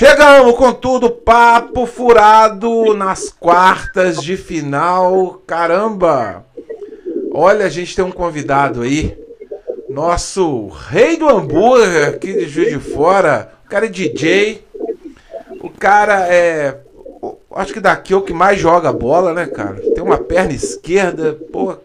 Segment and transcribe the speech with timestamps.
[0.00, 5.42] Chegamos com tudo, papo furado nas quartas de final.
[5.46, 6.42] Caramba!
[7.34, 9.14] Olha, a gente tem um convidado aí.
[9.90, 13.52] Nosso rei do hambúrguer aqui de Juiz de Fora.
[13.66, 14.64] O cara é DJ.
[15.62, 16.78] O cara é.
[17.54, 19.82] Acho que daqui é o que mais joga bola, né, cara?
[19.94, 21.76] Tem uma perna esquerda, pô,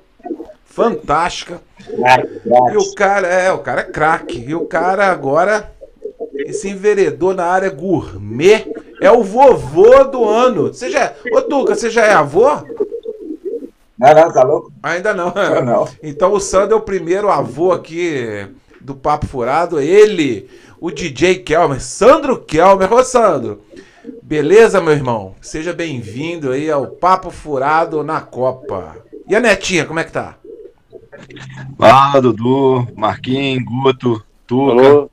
[0.64, 1.60] fantástica.
[1.90, 4.42] E o cara, é, o cara é craque.
[4.48, 5.75] E o cara agora
[6.38, 8.68] esse enveredou na área gourmet
[9.02, 10.68] é o vovô do ano.
[10.68, 11.16] Você já é...
[11.32, 12.50] Ô, Tuca, você já é avô?
[13.98, 14.72] Não, não, tá louco?
[14.84, 15.34] Ainda não.
[15.34, 15.88] Não, não.
[16.04, 18.46] Então o Sandro é o primeiro avô aqui
[18.82, 19.80] do Papo Furado.
[19.80, 20.50] Ele,
[20.80, 22.92] o DJ Kelmer, Sandro Kelmer.
[22.92, 23.62] Ô, Sandro,
[24.22, 25.36] beleza, meu irmão?
[25.42, 28.98] Seja bem-vindo aí ao Papo Furado na Copa.
[29.28, 30.36] E a netinha, como é que tá?
[31.78, 34.72] Fala, Dudu, Marquinhos, Guto, Tuca.
[34.74, 35.10] Alô.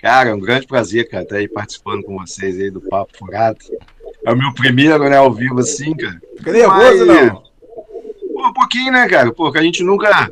[0.00, 3.58] Cara, é um grande prazer, cara, estar aí participando com vocês aí do Papo Furado.
[4.24, 6.20] É o meu primeiro, né, ao vivo assim, cara.
[6.36, 7.42] Fica nervoso, Mas, não?
[8.32, 9.32] Pô, um pouquinho, né, cara?
[9.32, 10.30] Porque a gente nunca.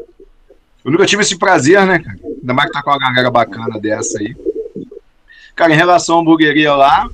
[0.85, 2.19] Eu nunca tive esse prazer, né, cara?
[2.25, 4.37] Ainda mais que tá com uma galera bacana dessa aí.
[5.57, 7.09] Cara, em relação à hamburgueria lá,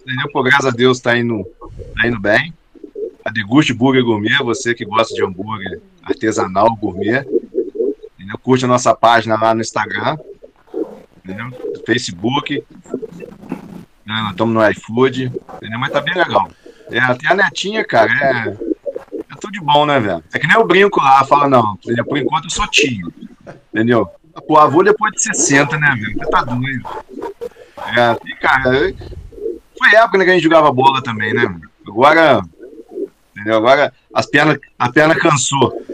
[0.00, 0.30] entendeu?
[0.32, 1.44] Pô, graças a Deus tá indo,
[1.96, 2.54] tá indo bem.
[3.22, 7.26] A Deguste Burger Gourmet, você que gosta de hambúrguer artesanal gourmet,
[8.14, 8.38] entendeu?
[8.42, 10.16] Curte a nossa página lá no Instagram,
[11.24, 11.82] entendeu?
[11.86, 12.64] Facebook.
[12.84, 14.22] Né?
[14.22, 15.78] Nós estamos no iFood, entendeu?
[15.78, 16.50] Mas tá bem legal.
[16.90, 20.24] É, tem a netinha, cara, é, é tudo de bom, né, velho?
[20.32, 22.04] É que nem eu brinco lá, fala, não, entendeu?
[22.04, 23.12] por enquanto eu sou tio,
[23.72, 24.08] entendeu?
[24.48, 26.18] O avô depois de 60, né, velho?
[26.18, 26.88] Você tá doido.
[27.96, 28.70] É, e, cara,
[29.78, 31.60] foi época né, que a gente jogava bola também, né?
[31.86, 32.42] Agora,
[33.34, 33.56] entendeu?
[33.56, 35.84] Agora as pernas, a perna cansou.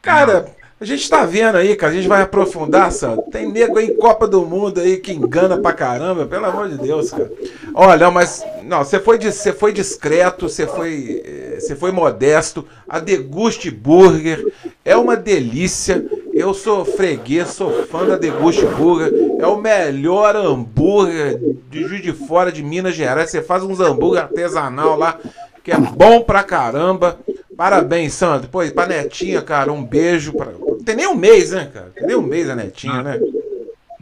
[0.00, 0.46] Cara,
[0.78, 3.24] a gente tá vendo aí, cara, a gente vai aprofundar, Sandro.
[3.30, 7.10] Tem nego aí Copa do Mundo aí que engana pra caramba, pelo amor de Deus,
[7.10, 7.32] cara.
[7.74, 12.66] Olha, mas não, você foi, você foi discreto, você foi, eh, você foi modesto.
[12.86, 14.52] A Deguste Burger
[14.84, 16.04] é uma delícia.
[16.34, 19.12] Eu sou freguês, sou fã da Deguste Burger.
[19.38, 23.30] É o melhor hambúrguer de Juiz de Fora de Minas Gerais.
[23.30, 25.18] Você faz uns hambúrguer artesanal lá
[25.66, 27.18] que é bom pra caramba.
[27.56, 28.48] Parabéns, Sandro.
[28.48, 30.32] Pô, pra netinha, cara, um beijo.
[30.32, 30.48] Pra...
[30.84, 31.90] Tem nem um mês, né, cara?
[31.94, 33.20] Tem nem um mês a netinha, né?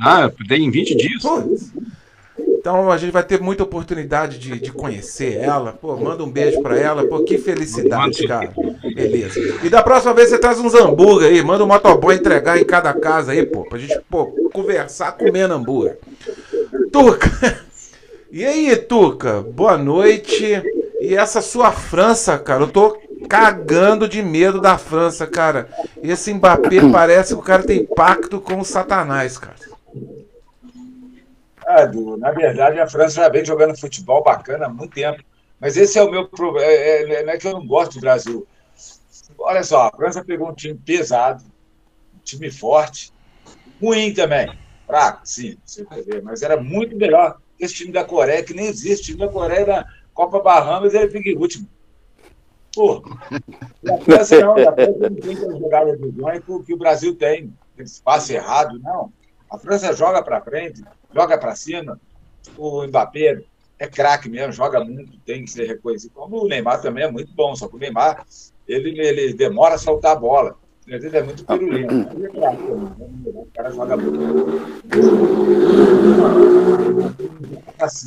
[0.01, 1.23] Ah, tem 20 dias.
[2.37, 5.73] Então a gente vai ter muita oportunidade de, de conhecer ela.
[5.73, 7.07] Pô, manda um beijo pra ela.
[7.07, 8.53] Pô, que felicidade, cara.
[8.83, 9.39] Beleza.
[9.63, 11.43] E da próxima vez você traz uns hambúrguer aí.
[11.43, 13.65] Manda um motoboy entregar em cada casa aí, pô.
[13.65, 15.99] Pra gente, pô, conversar comendo hambúrguer.
[16.93, 17.65] Tuca.
[18.37, 19.43] E aí, Tuca?
[19.43, 20.61] Boa noite.
[21.01, 22.99] E essa sua França, cara, eu tô
[23.29, 25.69] cagando de medo da França, cara.
[26.03, 29.57] Esse Mbappé parece que o cara tem pacto com o Satanás, cara.
[31.67, 35.23] Ah, Du, na verdade a França já vem jogando futebol bacana há muito tempo.
[35.59, 36.67] Mas esse é o meu problema.
[36.67, 38.47] É, é, não é que eu não gosto do Brasil.
[39.39, 41.43] Olha só, a França pegou um time pesado,
[42.15, 43.12] um time forte,
[43.81, 44.53] ruim também.
[44.87, 48.67] Fraco, sim, você vai ver, mas era muito melhor esse time da Coreia, que nem
[48.67, 49.03] existe.
[49.03, 51.67] O time da Coreia da Copa Bahamas ele fica último.
[52.75, 53.03] Pô,
[53.89, 57.53] a França não, a França não tem aquela jogada de ganho que o Brasil tem,
[57.79, 59.12] esse passe errado, não.
[59.51, 62.01] A França joga para frente, joga para cima.
[62.57, 63.43] O Mbappé
[63.79, 66.12] é craque mesmo, joga muito, tem que ser reconhecido.
[66.12, 68.25] Como o Neymar também é muito bom, só que o Neymar
[68.67, 70.56] ele, ele demora a soltar a bola.
[70.87, 72.09] É muito pirulinho.
[72.15, 74.21] Ele é craque O cara joga muito.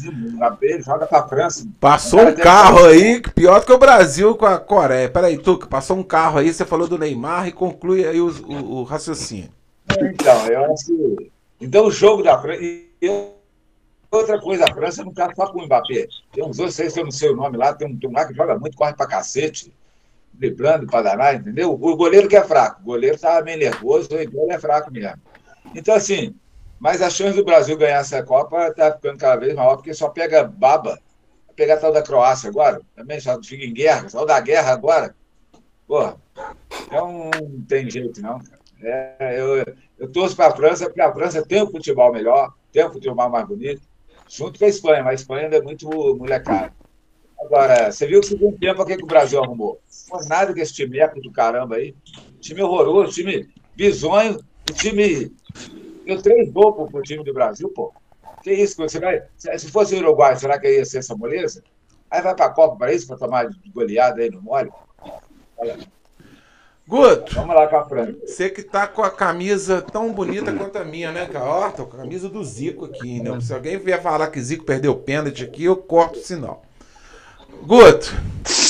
[0.07, 1.67] O Mbappé joga pra França.
[1.79, 5.09] Passou um carro aí, pior que o Brasil com a Coreia.
[5.09, 8.75] Peraí, Tuca, passou um carro aí, você falou do Neymar e conclui aí o, o,
[8.75, 9.49] o raciocínio.
[9.99, 11.31] Então, eu acho que.
[11.59, 12.61] Então, o jogo da França.
[14.11, 16.07] Outra coisa, a França não tá só com o Mbappé.
[16.31, 18.13] Tem uns dois, seis que eu não sei o nome lá, tem um, tem um
[18.13, 19.73] lá que joga muito, corre pra cacete,
[20.37, 21.71] driblando pra danar, entendeu?
[21.73, 22.81] O goleiro que é fraco.
[22.81, 25.21] O goleiro tava meio nervoso, então ele é fraco mesmo.
[25.75, 26.35] Então, assim,
[26.79, 30.09] mas a chance do Brasil ganhar essa Copa tá ficando cada vez maior, porque só
[30.09, 30.99] pega baba.
[31.45, 34.71] Vai pegar a tal da Croácia agora, também só fica em guerra, só da guerra
[34.71, 35.15] agora.
[35.87, 36.17] Porra,
[36.85, 38.57] então não tem jeito, não, cara.
[38.79, 39.65] É, eu,
[39.97, 43.27] eu torço para a França, porque a França tem um futebol melhor, tem um futebol
[43.29, 43.81] mais bonito,
[44.29, 46.71] junto com a Espanha, mas a Espanha ainda é muito molecada.
[47.39, 49.79] Agora, você viu que segundo tempo o que, o Brasil arrumou?
[50.09, 51.95] Não foi nada que esse time é do caramba aí.
[52.39, 54.39] Time horroroso, time bizonho,
[54.69, 55.31] o time.
[56.05, 57.93] Deu três gols pro time do Brasil, pô.
[58.41, 58.75] Que isso?
[58.77, 61.63] Você vai, se fosse o Uruguai, será que ia ser essa moleza?
[62.09, 64.71] Aí vai para a Copa para isso, para tomar de goleada aí no mole?
[65.57, 65.77] Olha.
[66.87, 68.17] Guto, Vamos lá com a Franca.
[68.25, 71.43] você que tá com a camisa tão bonita quanto a minha, né, cara?
[71.43, 73.41] Ó, tô com a camisa do Zico aqui, né?
[73.41, 76.63] Se alguém vier falar que Zico perdeu o pênalti aqui, eu corto o sinal.
[77.63, 78.13] Guto,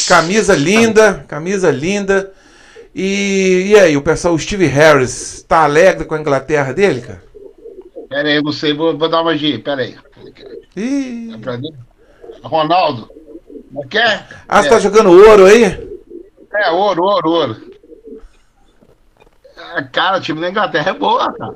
[0.08, 2.32] camisa linda, camisa linda.
[2.94, 7.24] E, e aí, o pessoal, o Steve Harris, tá alegre com a Inglaterra dele, cara?
[8.10, 9.96] Pera aí, eu não sei, vou, vou dar uma G, pera aí.
[10.76, 11.34] Ih.
[11.34, 11.74] É pra mim?
[12.42, 13.10] Ronaldo,
[13.72, 14.28] não quer?
[14.48, 15.64] Ah, você é, tá jogando ouro aí?
[16.54, 17.72] é, ouro, ouro, ouro.
[19.58, 21.56] Ah, Cara, o time da Inglaterra é boa, cara.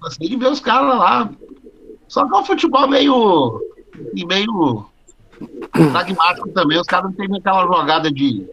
[0.00, 1.30] Gostei de ver os caras lá.
[2.08, 3.60] Só que é um futebol meio.
[4.26, 4.86] meio.
[5.70, 6.78] Pragmático também.
[6.80, 8.46] Os caras não tem aquela jogada de,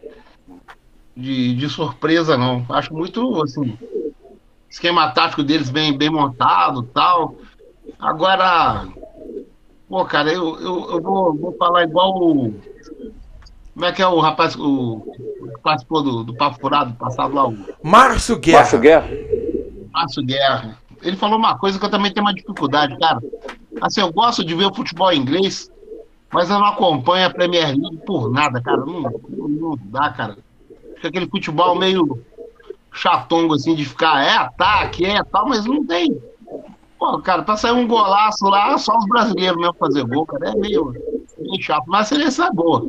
[1.16, 1.54] de.
[1.54, 2.64] de surpresa, não.
[2.68, 3.76] Acho muito, assim.
[4.68, 7.36] Esquema tático deles bem, bem montado tal.
[7.98, 8.86] Agora.
[9.88, 12.54] Pô, cara, eu, eu, eu vou, vou falar igual o.
[13.74, 17.48] Como é que é o rapaz o, que participou do, do Papo Furado passado lá,
[17.48, 18.58] o Márcio Guerra.
[18.58, 19.08] Márcio Guerra.
[19.92, 20.78] Márcio Guerra.
[21.02, 23.20] Ele falou uma coisa que eu também tenho uma dificuldade, cara.
[23.80, 25.70] Assim, eu gosto de ver o futebol inglês,
[26.34, 28.84] mas eu não acompanho a Premier League por nada, cara.
[28.84, 30.36] Não, não, dá, cara.
[30.96, 32.20] Fica aquele futebol meio
[32.92, 36.20] chatongo, assim, de ficar é ataque, é tal, mas não tem.
[36.98, 40.50] Pô, cara, pra sair um golaço lá, só os brasileiros mesmo fazer gol, cara.
[40.50, 40.92] É meio,
[41.38, 42.88] meio chato, mas a seleção é boa.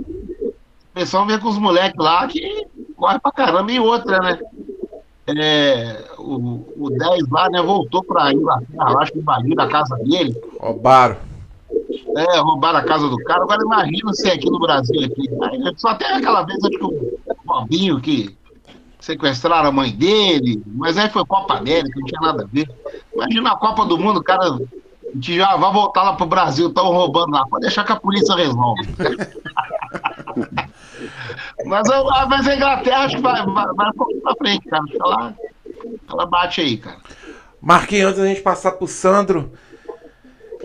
[0.95, 2.65] A vem com os moleques lá que
[2.95, 3.71] corre pra caramba.
[3.71, 4.39] E outra, né?
[5.27, 10.35] É, o, o 10 lá, né, voltou pra Inglaterra, acho que invadiram a casa dele.
[10.59, 11.34] Roubaram.
[12.15, 13.43] É, roubaram a casa do cara.
[13.43, 15.29] Agora imagina se aqui no Brasil aqui.
[15.43, 18.35] Aí, só tem aquela vez, acho que o Bobinho que
[18.99, 22.69] sequestraram a mãe dele, mas aí foi Copa América, não tinha nada a ver.
[23.13, 24.59] Imagina a Copa do Mundo, o cara a
[25.13, 27.45] gente já vai voltar lá pro Brasil, estão roubando lá.
[27.47, 28.87] Pode deixar que a polícia resolve.
[31.65, 34.83] mas, ah, mas a Inglaterra acho que vai, vai, vai pra frente, cara.
[34.83, 35.35] Acho que ela,
[36.09, 36.97] ela bate aí, cara.
[37.61, 39.51] Marquinhos, antes da gente passar pro Sandro.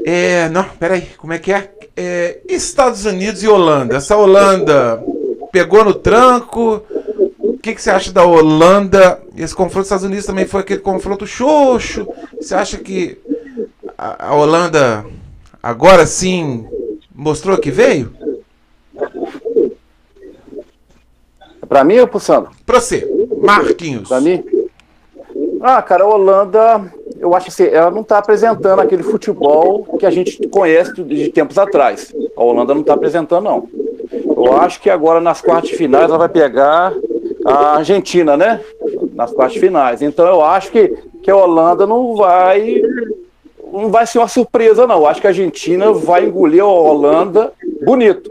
[0.04, 0.48] É.
[0.48, 1.70] Não, peraí, como é que é?
[1.96, 2.40] é?
[2.48, 3.96] Estados Unidos e Holanda.
[3.96, 5.02] Essa Holanda
[5.52, 6.82] pegou no tranco.
[7.38, 9.20] O que, que você acha da Holanda?
[9.36, 12.06] Esse confronto dos Estados Unidos também foi aquele confronto xoxo.
[12.40, 13.18] Você acha que
[13.98, 15.04] a, a Holanda
[15.62, 16.66] agora sim
[17.14, 18.14] mostrou que veio?
[21.68, 22.50] Pra mim ou pro Sandro?
[22.66, 23.06] Pra você,
[23.40, 24.08] Marquinhos.
[24.08, 24.42] Pra mim?
[25.60, 30.06] Ah, cara, a Holanda, eu acho que assim, ela não tá apresentando aquele futebol que
[30.06, 32.12] a gente conhece de- tempos atrás.
[32.36, 33.68] A Holanda não tá apresentando, não.
[34.12, 36.92] Eu acho que agora nas quartas finais ela vai pegar
[37.44, 38.60] a Argentina, né?
[39.14, 40.00] Nas quartas finais.
[40.02, 40.88] Então eu acho que,
[41.22, 42.80] que a Holanda não vai.
[43.72, 44.96] Não vai ser uma surpresa, não.
[44.96, 47.52] Eu acho que a Argentina vai engolir a Holanda
[47.84, 48.30] bonito.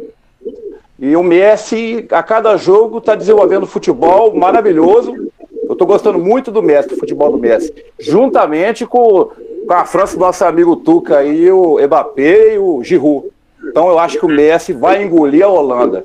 [0.97, 5.28] E o Messi, a cada jogo, está desenvolvendo futebol maravilhoso.
[5.69, 7.71] Eu estou gostando muito do Messi, do futebol do Messi.
[7.99, 9.29] Juntamente com,
[9.67, 13.27] com a França, do nosso amigo Tuca aí, o Mbappé e o Giroud.
[13.63, 16.03] Então eu acho que o Messi vai engolir a Holanda.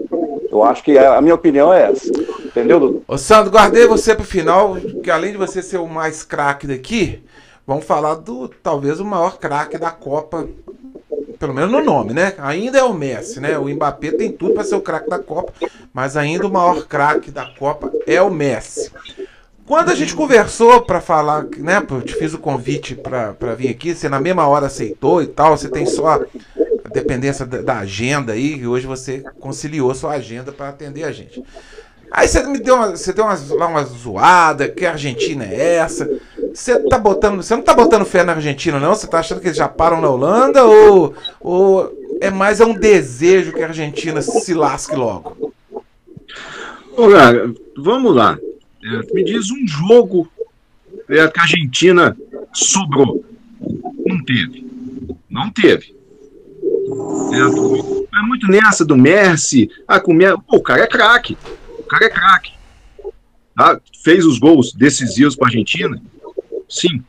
[0.50, 2.12] Eu acho que a, minha opinião é essa.
[2.44, 3.02] Entendeu, Dudu?
[3.08, 7.22] Ô Sandro, guardei você pro final, que além de você ser o mais craque daqui,
[7.66, 10.46] vamos falar do talvez o maior craque da Copa,
[11.38, 12.34] pelo menos no nome, né?
[12.36, 13.58] Ainda é o Messi, né?
[13.58, 15.54] O Mbappé tem tudo para ser o craque da Copa,
[15.90, 18.92] mas ainda o maior craque da Copa é o Messi.
[19.66, 21.84] Quando a gente conversou para falar, né?
[21.90, 25.56] Eu te fiz o convite para vir aqui, você na mesma hora aceitou e tal,
[25.56, 26.20] você tem só
[26.84, 31.12] a dependência da, da agenda aí, e hoje você conciliou sua agenda para atender a
[31.12, 31.42] gente.
[32.10, 36.08] Aí você me deu uma, você deu umas, lá uma zoada, que Argentina é essa?
[36.52, 38.94] Você tá botando, você não tá botando fé na Argentina não?
[38.94, 42.74] Você tá achando que eles já param na Holanda ou, ou é mais é um
[42.74, 45.52] desejo que a Argentina se lasque logo?
[47.10, 48.38] Cara, vamos lá.
[48.84, 50.30] É, me diz um jogo
[51.08, 52.16] é, que a Argentina
[52.52, 53.24] sobrou.
[54.06, 54.66] Não teve.
[55.30, 55.94] Não teve.
[58.12, 59.70] É muito nessa do Messi.
[59.88, 60.36] Ah, com o Messi.
[60.46, 61.36] Pô, o cara é craque.
[61.78, 62.52] O cara é craque.
[63.56, 63.80] Tá?
[64.02, 66.00] Fez os gols decisivos para a Argentina?
[66.68, 67.02] Sim.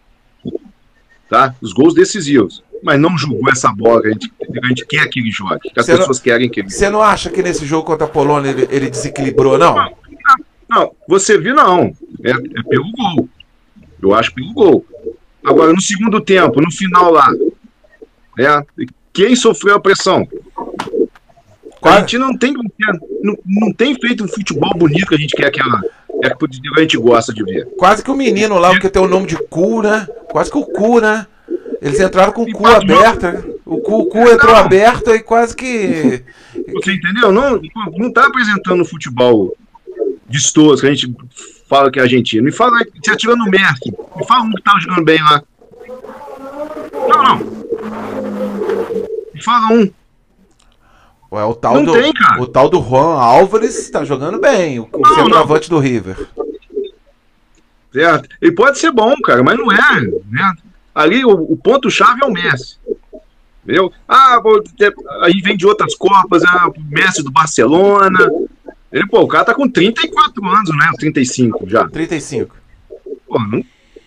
[1.29, 1.55] Tá?
[1.61, 2.63] Os gols decisivos.
[2.83, 4.31] Mas não jogou essa bola que a gente,
[4.63, 5.69] a gente quer que ele jogue.
[5.71, 8.09] Que as não- pessoas querem que ele Você não acha que nesse jogo contra a
[8.09, 9.75] Polônia ele, ele desequilibrou, não?
[9.75, 9.93] Não,
[11.07, 11.93] você viu não.
[12.23, 13.29] É, é pelo gol.
[14.01, 14.85] Eu acho pelo gol.
[15.43, 17.29] Agora, no segundo tempo, no final lá,
[18.39, 18.63] é,
[19.13, 20.27] quem sofreu a pressão?
[21.81, 22.53] A gente não tem,
[23.21, 25.81] não, não tem feito um futebol bonito que a gente quer que ela,
[26.23, 27.67] é que a gente gosta de ver.
[27.77, 30.07] Quase que o menino lá, que tem o nome de cu, né?
[30.31, 31.27] Quase que o cu, né?
[31.81, 32.75] Eles entraram com o cu não.
[32.75, 33.59] aberto.
[33.63, 36.23] O cu, o cu entrou aberto e quase que.
[36.73, 37.31] Você entendeu?
[37.31, 37.61] Não,
[37.95, 39.55] não tá apresentando futebol
[40.25, 41.15] vistoso, que a gente
[41.67, 42.43] fala que é argentino.
[42.43, 43.91] Me fala aí, você atira no Merck.
[44.15, 45.43] Me fala um que tava jogando bem lá.
[47.07, 47.37] Não, não.
[49.33, 49.91] Me fala um.
[51.31, 52.41] Ué, o tal, Não do, tem, cara.
[52.41, 56.27] o tal do Juan Álvares tá jogando bem, o, o Não, centroavante do River.
[57.91, 58.29] Certo?
[58.41, 60.01] Ele pode ser bom, cara, mas não é.
[60.29, 60.53] Né?
[60.93, 62.77] Ali o, o ponto-chave é o Messi.
[63.63, 63.91] Entendeu?
[64.07, 64.39] Ah,
[65.21, 68.19] a gente vem de outras Copas, ah, o Messi do Barcelona.
[68.95, 70.89] Ele, pô, o cara tá com 34 anos, né?
[70.97, 71.85] 35 já.
[71.89, 72.55] 35.
[73.27, 73.61] Pô, não,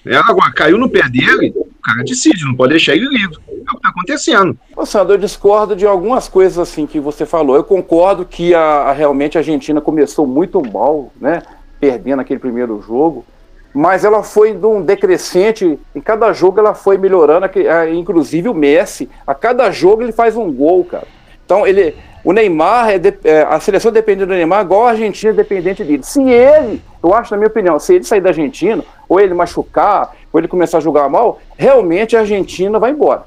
[0.06, 3.36] é, agora, caiu no pé dele, o cara decide, não pode deixar ele livre.
[3.50, 4.56] É o que tá acontecendo.
[4.74, 7.54] Ô, Sandro, eu discordo de algumas coisas assim que você falou.
[7.54, 11.42] Eu concordo que a, a- realmente a Argentina começou muito mal, né?
[11.78, 13.26] Perdendo aquele primeiro jogo.
[13.74, 15.78] Mas ela foi de um decrescente.
[15.94, 17.44] Em cada jogo ela foi melhorando.
[17.44, 21.06] ah, Inclusive o Messi, a cada jogo ele faz um gol, cara.
[21.44, 21.94] Então ele.
[22.28, 25.82] O Neymar, é de- é, a seleção depende do Neymar, igual a Argentina é dependente
[25.82, 26.02] dele.
[26.02, 30.14] Se ele, eu acho, na minha opinião, se ele sair da Argentina, ou ele machucar,
[30.30, 33.22] ou ele começar a jogar mal, realmente a Argentina vai embora.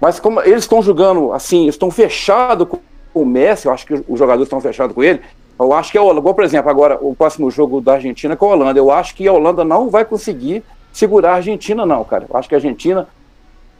[0.00, 2.80] Mas como eles estão jogando assim, estão fechados com
[3.14, 5.20] o Messi, eu acho que os jogadores estão fechados com ele.
[5.56, 8.46] Eu acho que a Holanda, igual, por exemplo, agora o próximo jogo da Argentina com
[8.46, 12.26] a Holanda, eu acho que a Holanda não vai conseguir segurar a Argentina, não, cara.
[12.28, 13.06] Eu acho que a Argentina,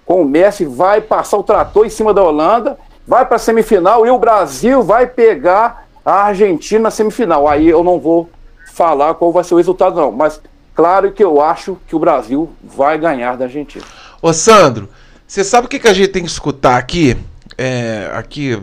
[0.06, 4.06] com o Messi, vai passar o trator em cima da Holanda, vai para a semifinal
[4.06, 7.48] e o Brasil vai pegar a Argentina na semifinal.
[7.48, 8.30] Aí eu não vou
[8.72, 10.12] falar qual vai ser o resultado, não.
[10.12, 10.40] Mas
[10.74, 13.84] claro que eu acho que o Brasil vai ganhar da Argentina.
[14.20, 14.88] Ô Sandro,
[15.26, 17.16] você sabe o que, que a gente tem que escutar aqui?
[17.58, 18.58] É, aqui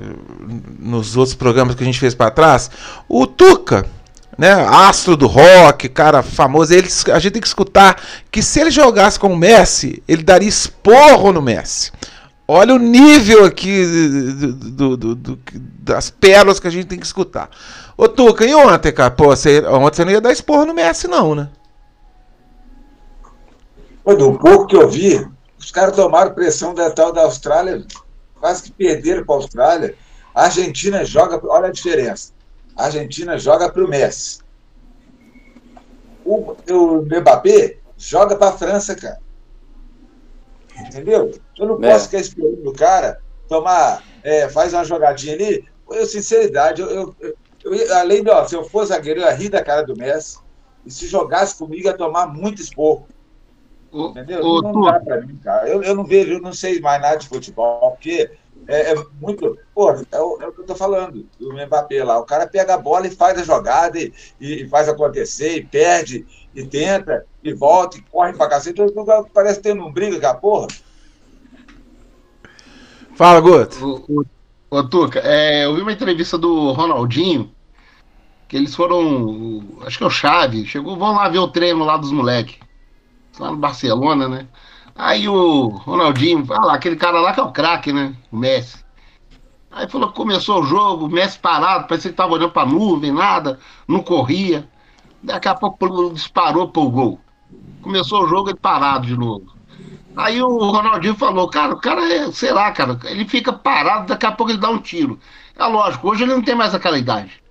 [0.79, 2.71] nos outros programas que a gente fez pra trás?
[3.07, 3.85] O Tuca,
[4.37, 4.51] né?
[4.67, 6.73] Astro do rock, cara famoso.
[6.73, 10.47] Ele, a gente tem que escutar que se ele jogasse com o Messi, ele daria
[10.47, 11.91] esporro no Messi.
[12.51, 13.85] Olha o nível aqui
[14.73, 15.39] do- do- do-
[15.83, 17.47] das pérolas que a gente tem que escutar.
[17.95, 19.11] Ô Tuca, e ontem, cara?
[19.11, 21.47] Pô, você, ontem você não ia dar esporro no Messi, não, né?
[24.03, 25.23] Do pouco que eu vi,
[25.59, 27.85] os caras tomaram pressão da tal da Austrália,
[28.39, 29.95] quase que perderam para a Austrália.
[30.33, 32.33] A Argentina joga, olha a diferença.
[32.75, 34.39] A Argentina joga para o Messi.
[36.25, 39.19] O, o Mbappé joga para a França, cara.
[40.79, 41.31] Entendeu?
[41.57, 41.83] Eu não É.
[41.83, 43.17] posso ficar esperando o cara
[43.47, 45.63] tomar, é, faz uma jogadinha ali.
[45.91, 47.15] Eu, sinceridade, eu, eu,
[47.63, 50.41] eu- além de, ó, se eu for zagueiro, eu ia rir da cara do Messi.
[50.85, 53.09] E se jogasse comigo, ia tomar muito esporro.
[54.11, 54.41] Entendeu?
[54.43, 55.67] ô, não Tu, dá pra mim, cara.
[55.69, 58.29] Eu, eu não vejo, eu não sei mais nada de futebol, porque
[58.67, 59.55] é, é muito.
[59.73, 62.19] Pô, é o, é o que eu tô falando, do Mbappé lá.
[62.19, 66.25] O cara pega a bola e faz a jogada e, e faz acontecer, e perde,
[66.53, 68.81] e tenta, e volta, e corre pra cacete.
[68.81, 70.67] Então, Parece ter um briga com a porra.
[73.15, 74.25] Fala, Guto.
[74.71, 77.51] Ô, Tuca, é, eu vi uma entrevista do Ronaldinho,
[78.47, 81.97] que eles foram, acho que é o Chave, chegou, vão lá ver o treino lá
[81.97, 82.57] dos moleques,
[83.39, 84.47] lá no Barcelona, né?
[84.95, 88.15] Aí o Ronaldinho, ah lá, aquele cara lá que é o craque, né?
[88.31, 88.83] O Messi.
[89.71, 93.11] Aí falou que começou o jogo, o Messi parado, parecia que tava olhando pra nuvem,
[93.11, 94.69] nada, não corria.
[95.21, 97.19] Daqui a pouco disparou pro gol.
[97.81, 99.53] Começou o jogo, ele parado de novo.
[100.15, 104.25] Aí o Ronaldinho falou, cara, o cara é, sei lá, cara, ele fica parado, daqui
[104.25, 105.19] a pouco ele dá um tiro.
[105.55, 107.41] É lógico, hoje ele não tem mais aquela idade.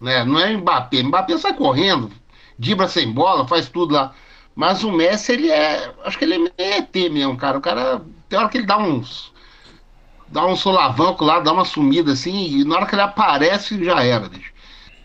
[0.00, 0.24] Né?
[0.24, 1.02] Não é Mbappé.
[1.02, 2.10] Mbappé sai correndo,
[2.58, 4.14] dibra sem bola, faz tudo lá.
[4.54, 5.92] Mas o Messi, ele é.
[6.04, 7.58] Acho que ele é ET mesmo, cara.
[7.58, 8.00] O cara.
[8.28, 9.32] Tem hora que ele dá uns.
[10.28, 14.02] Dá um solavanco lá, dá uma sumida assim, e na hora que ele aparece, já
[14.02, 14.52] era, bicho.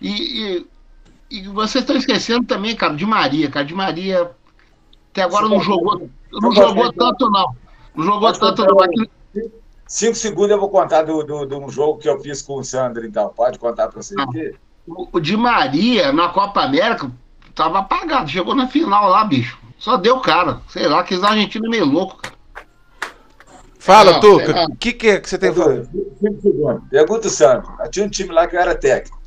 [0.01, 0.67] E, e,
[1.31, 3.65] e vocês estão esquecendo também, cara, de Maria, cara.
[3.65, 4.31] De Maria.
[5.11, 6.09] Até agora não jogou.
[6.31, 7.55] Não jogou tanto, não.
[7.95, 8.77] Não jogou tanto, não.
[9.87, 12.63] Cinco segundos eu vou contar do, do, de um jogo que eu fiz com o
[12.63, 13.29] Sandro, então.
[13.29, 14.55] Pode contar pra você aqui?
[14.85, 17.09] O Di Maria, na Copa América,
[17.55, 18.29] tava apagado.
[18.29, 19.57] Chegou na final lá, bicho.
[19.77, 20.61] Só deu cara.
[20.67, 22.35] Sei lá, que os argentinos meio louco, cara.
[23.79, 24.65] Fala, Não, Tuca.
[24.65, 25.51] O que, que é que você tem?
[25.53, 26.83] Cinco segundos.
[26.89, 27.71] Pergunta o Sandro.
[27.89, 29.20] Tinha um time lá que eu era técnico.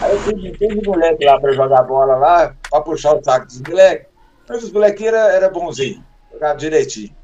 [0.00, 3.60] Aí eu fui de moleque lá pra jogar bola lá, pra puxar o saco dos
[3.62, 4.06] moleques.
[4.48, 6.02] Mas os molequinhos eram era bonzinhos,
[6.32, 7.14] jogavam direitinho.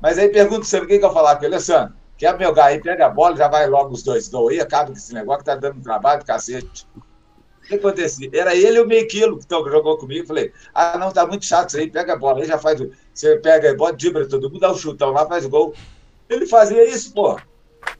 [0.00, 1.58] Mas aí pergunta o Sandro, quem que eu falar com ele?
[1.58, 4.92] Sandro, quer meu aí, pega a bola, já vai logo os dois gol aí, acaba
[4.92, 6.86] com esse negócio que tá dando trabalho do cacete.
[6.96, 8.30] O que acontecia?
[8.32, 10.26] Era ele e o meio quilo que jogou comigo.
[10.26, 12.90] Falei, ah, não, tá muito chato isso aí, pega a bola, aí já faz o.
[13.12, 15.74] Você pega a bola, dibra todo mundo, dá um chutão lá, faz o gol.
[16.28, 17.40] Ele fazia isso, pô.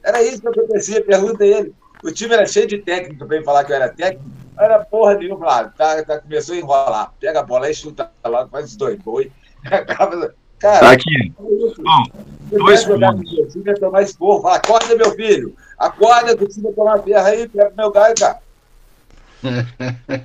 [0.03, 1.73] Era isso que acontecia, pergunta ele.
[2.05, 4.29] O time era cheio de técnico pra ele falar que eu era técnico.
[4.57, 5.39] Era porra nenhuma.
[5.39, 7.13] Falava, tá, tá, começou a enrolar.
[7.19, 9.27] Pega a bola aí, chuta lá, faz os dois gols.
[9.65, 11.33] Acaba- Tá Cara, aqui.
[11.37, 12.03] Bom,
[12.49, 13.29] dois pontos.
[13.51, 14.41] time é tomar esporro.
[14.41, 15.53] Fala, acorda, meu filho.
[15.77, 18.39] Acorda, que precisa tomar ferro aí, pega o meu galho, cara.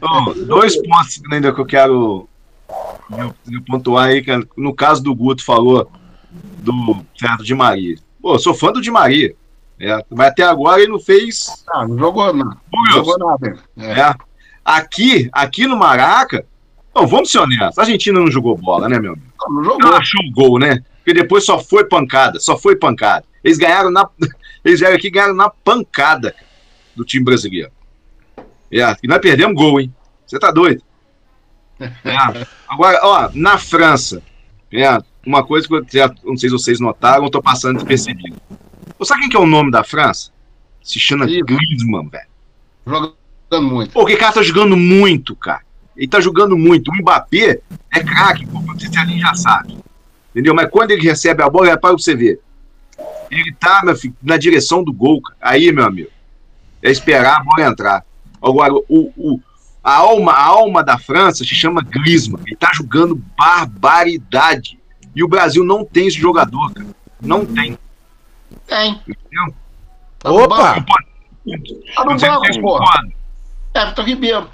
[0.00, 2.28] Bom, dois pontos ainda que eu quero
[3.10, 5.90] eu, eu pontuar aí, que no caso do Guto falou
[6.30, 7.96] do certo de Maria.
[8.22, 9.34] Pô, eu sou fã do Di Maria.
[9.80, 11.64] É, mas até agora ele não fez.
[11.72, 12.56] Ah, não jogou nada.
[12.70, 13.58] Não jogou nada.
[13.78, 14.00] É.
[14.00, 14.14] É.
[14.62, 16.44] Aqui, aqui no Maraca,
[16.94, 19.26] não, vamos ser honestos, a Argentina não jogou bola, né, meu amigo?
[19.40, 19.78] Não, não jogou.
[19.78, 20.84] Não achou o gol, né?
[20.99, 23.25] Porque depois só foi pancada, só foi pancada.
[23.42, 24.06] Eles ganharam na.
[24.62, 26.34] Eles vieram aqui e ganharam na pancada
[26.94, 27.72] do time brasileiro.
[28.70, 29.92] É, e nós perdemos gol, hein?
[30.26, 30.82] Você tá doido?
[31.80, 32.46] É.
[32.68, 34.22] Agora, ó, na França,
[34.70, 34.87] é,
[35.26, 38.37] uma coisa que eu já, não sei se vocês notaram, eu tô passando despercebido.
[39.00, 40.30] Você sabe quem que é o nome da França?
[40.83, 42.26] Se chama Griezmann, velho.
[42.87, 43.92] Jogando muito.
[43.92, 45.62] Pô, o cara tá jogando muito, cara.
[45.97, 46.90] Ele tá jogando muito.
[46.90, 49.78] O Mbappé é craque, pô, não sei se a gente já sabe.
[50.30, 50.54] Entendeu?
[50.54, 52.40] Mas quando ele recebe a bola, é para você ver.
[53.30, 55.37] Ele tá, meu filho, na direção do gol, cara.
[55.40, 56.11] Aí, meu amigo,
[56.83, 58.04] é esperar a bola entrar.
[58.42, 59.40] Agora, o, o,
[59.83, 62.42] a, alma, a alma da França se chama Griezmann.
[62.47, 64.78] Ele tá jogando barbaridade.
[65.16, 66.87] E o Brasil não tem esse jogador, cara.
[67.23, 67.78] Não tem.
[68.70, 68.92] Tem.
[69.06, 69.54] Entendeu?
[70.20, 70.74] Tá no Opa!
[70.74, 70.86] banco.
[70.86, 73.12] Tá no Não banco, concordam.
[73.74, 74.48] Everton Ribeiro.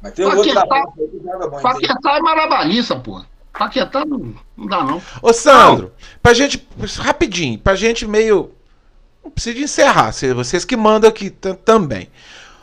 [0.00, 1.54] Mas tem outro da França aí que joga muito.
[1.56, 1.62] hein?
[1.62, 3.20] Paquetá é marabalista, pô.
[3.52, 5.02] Paquetá não, não dá, não.
[5.20, 6.64] Ô, Sandro, pra gente.
[6.98, 8.52] Rapidinho, pra gente meio.
[9.24, 12.08] Não precisa de encerrar, se- vocês que mandam aqui tam- também.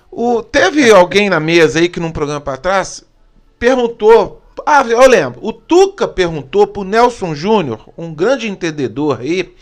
[0.10, 3.04] O, teve alguém na mesa aí que num programa pra trás
[3.60, 4.42] perguntou.
[4.66, 5.40] Ah, eu lembro.
[5.44, 9.54] O Tuca perguntou pro Nelson Júnior, um grande entendedor aí,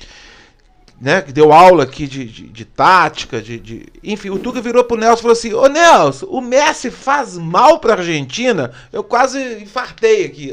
[1.00, 1.22] né?
[1.22, 4.98] Que deu aula aqui de, de, de tática, de, de- Enfim, o Tuca virou pro
[4.98, 8.72] Nelson e falou assim: Ô Nelson, o Messi faz mal pra Argentina?
[8.92, 10.50] Eu quase infartei aqui,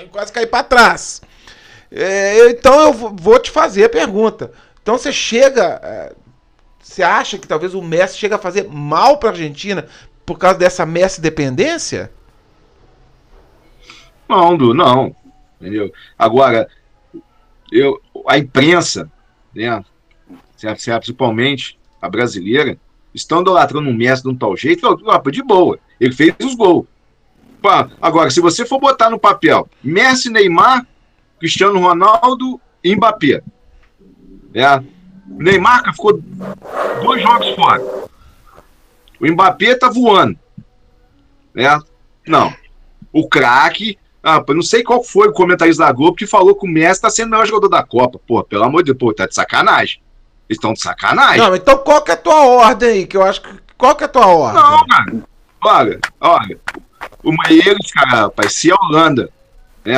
[0.00, 1.20] eu quase caí pra trás.
[1.92, 4.52] É, então eu vou- vou te fazer a pergunta.
[4.82, 5.80] Então você chega.
[5.82, 6.12] é,
[6.82, 9.86] Você acha que talvez o Messi chega a fazer mal pra Argentina
[10.24, 12.10] por causa dessa Messi dependência?
[14.30, 15.14] Não, Du, não.
[15.60, 15.92] Entendeu?
[16.16, 16.68] Agora,
[17.72, 19.10] eu, a imprensa,
[19.54, 19.84] né,
[20.56, 22.78] principalmente a brasileira,
[23.12, 25.80] estão idolatrando um Messi de um tal jeito, ó, de boa.
[25.98, 26.86] Ele fez os gols.
[28.00, 30.86] Agora, se você for botar no papel Messi, Neymar,
[31.40, 33.42] Cristiano Ronaldo e Mbappé.
[34.54, 34.84] Né?
[35.28, 36.22] O Neymar ficou
[37.02, 37.82] dois jogos fora.
[39.20, 40.38] O Mbappé tá voando.
[41.52, 41.66] Né?
[42.26, 42.54] Não.
[43.12, 43.98] O craque.
[44.22, 47.08] Ah, não sei qual foi o comentarista da Globo que falou que o Messi tá
[47.08, 48.20] sendo o melhor jogador da Copa.
[48.26, 50.00] Pô, pelo amor de Deus, pô, tá de sacanagem.
[50.48, 51.38] Eles estão de sacanagem.
[51.38, 53.06] Não, então qual que é a tua ordem aí?
[53.06, 53.48] Que eu acho que.
[53.78, 54.62] Qual que é a tua ordem?
[54.62, 55.22] Não, cara.
[55.62, 56.58] Olha, olha.
[57.22, 59.30] O eles, cara, rapaz, se a Holanda
[59.84, 59.94] né,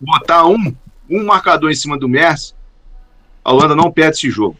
[0.00, 0.74] botar um,
[1.10, 2.54] um marcador em cima do Messi,
[3.44, 4.56] a Holanda não perde esse jogo.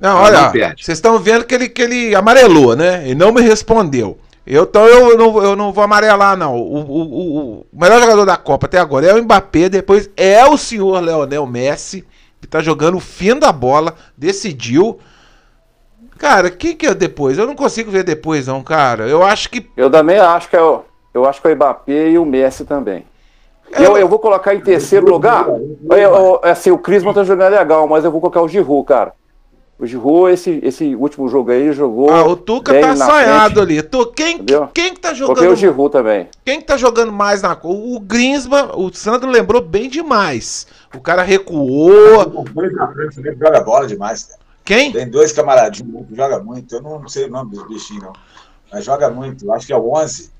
[0.00, 3.08] Não, Não, olha, vocês estão vendo que ele, que ele amarelou, né?
[3.08, 4.18] E não me respondeu.
[4.50, 6.56] Eu, então eu não, eu não vou amarelar, não.
[6.56, 10.42] O, o, o, o melhor jogador da Copa até agora é o Mbappé, depois é
[10.46, 12.02] o senhor Leonel Messi,
[12.40, 14.98] que tá jogando o fim da bola, decidiu.
[16.16, 17.36] Cara, quem que é depois?
[17.36, 19.06] Eu não consigo ver depois, não, cara.
[19.06, 19.70] Eu acho que.
[19.76, 20.80] Eu também acho que é o,
[21.12, 23.04] eu acho que é o Mbappé e o Messi também.
[23.70, 25.46] Eu, eu vou colocar em terceiro lugar.
[25.46, 29.12] Eu, eu, assim, o Crisman tá jogando legal, mas eu vou colocar o Giroud, cara.
[29.78, 32.10] O Giroud, esse, esse último jogo aí, jogou.
[32.10, 33.78] Ah, o Tuca bem tá na sonhado frente.
[33.78, 33.82] ali.
[33.82, 34.68] Tu, quem, Entendeu?
[34.74, 35.56] quem que tá Coloquei o jogando.
[35.56, 36.28] Giroud também.
[36.44, 37.76] Quem que tá jogando mais na cor?
[37.76, 40.66] O Grinsman, o Sandro lembrou bem demais.
[40.92, 42.44] O cara recuou.
[42.52, 44.40] Dois da França mesmo joga bola demais, cara.
[44.64, 44.90] Quem?
[44.90, 46.74] Tem dois camaradinhos que jogam muito.
[46.74, 48.12] Eu não sei o nome dos bichinhos, não.
[48.72, 49.44] Mas joga muito.
[49.44, 50.30] Eu acho que é o 11.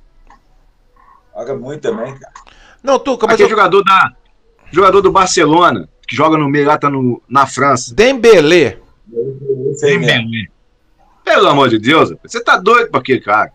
[1.36, 2.34] Joga muito também, cara.
[2.82, 3.50] Não, Tuca, mas Aquele eu...
[3.56, 4.12] jogador, da,
[4.72, 7.94] jogador do Barcelona, que joga no meio lá, tá no, na França.
[9.80, 10.50] Dembele.
[11.24, 13.52] Pelo amor de Deus, você tá doido pra aquele cara.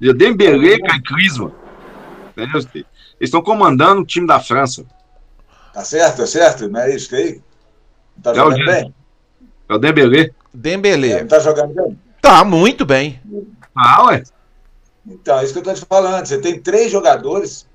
[0.00, 1.52] E o Dembélé, Kai Crisma.
[2.30, 2.60] Entendeu?
[2.74, 2.86] Eles
[3.20, 4.84] estão comandando o time da França.
[5.72, 6.68] Tá certo, tá certo?
[6.68, 7.42] Não é isso que aí?
[8.16, 8.94] Não tá É jogando bem?
[9.68, 10.20] É o Dembélé.
[10.22, 11.20] É, Dembele.
[11.20, 11.98] Não tá jogando bem?
[12.20, 13.20] Tá muito bem.
[13.74, 14.22] Ah, ué.
[15.06, 16.26] Então, é isso que eu tô te falando.
[16.26, 17.66] Você tem três jogadores,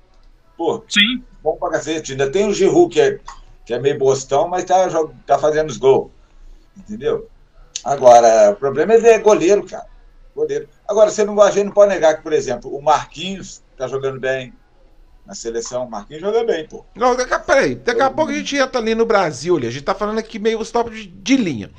[0.56, 1.22] pô, Sim.
[1.42, 2.12] bom pra cacete.
[2.12, 3.18] Ainda tem o Giroud, que é,
[3.66, 4.88] que é meio bostão, mas tá,
[5.26, 6.10] tá fazendo os gols.
[6.76, 7.28] Entendeu?
[7.84, 9.86] Agora, o problema é ele é goleiro, cara.
[10.34, 10.68] Goleiro.
[10.88, 14.18] Agora, você não, a gente não pode negar que, por exemplo, o Marquinhos tá jogando
[14.18, 14.52] bem
[15.26, 15.84] na seleção.
[15.84, 16.84] O Marquinhos joga bem, pô.
[16.94, 19.56] Não, daqui, a- peraí, daqui a pouco a gente entra ali no Brasil.
[19.56, 19.66] ali.
[19.66, 21.70] A gente tá falando aqui meio os top de, de linha.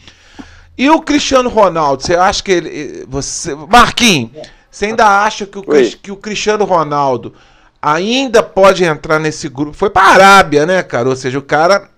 [0.78, 3.06] E o Cristiano Ronaldo, você acha que ele.
[3.08, 4.32] Você, Marquinhos,
[4.70, 5.90] você ainda acha que o, Oi.
[6.02, 7.34] Que o Cristiano Ronaldo
[7.82, 9.76] ainda pode entrar nesse grupo?
[9.76, 11.08] Foi pra Arábia, né, cara?
[11.10, 11.90] Ou seja, o cara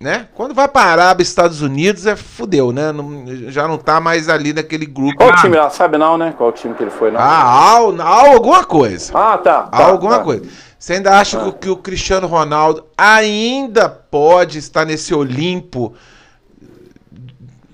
[0.00, 0.28] né?
[0.34, 2.92] Quando vai pra Arábia, Estados Unidos, é fudeu, né?
[2.92, 5.16] Não- já não tá mais ali naquele grupo.
[5.16, 5.68] Qual time lá?
[5.70, 6.32] Sabe não, né?
[6.36, 7.18] Qual time que ele foi, não?
[7.20, 9.12] Ah, al alguma coisa.
[9.16, 9.62] Ah, tá.
[9.64, 10.24] tá, alguma tá.
[10.24, 10.44] coisa.
[10.78, 15.92] Você ainda acha que, o- que o Cristiano Ronaldo ainda pode estar nesse Olimpo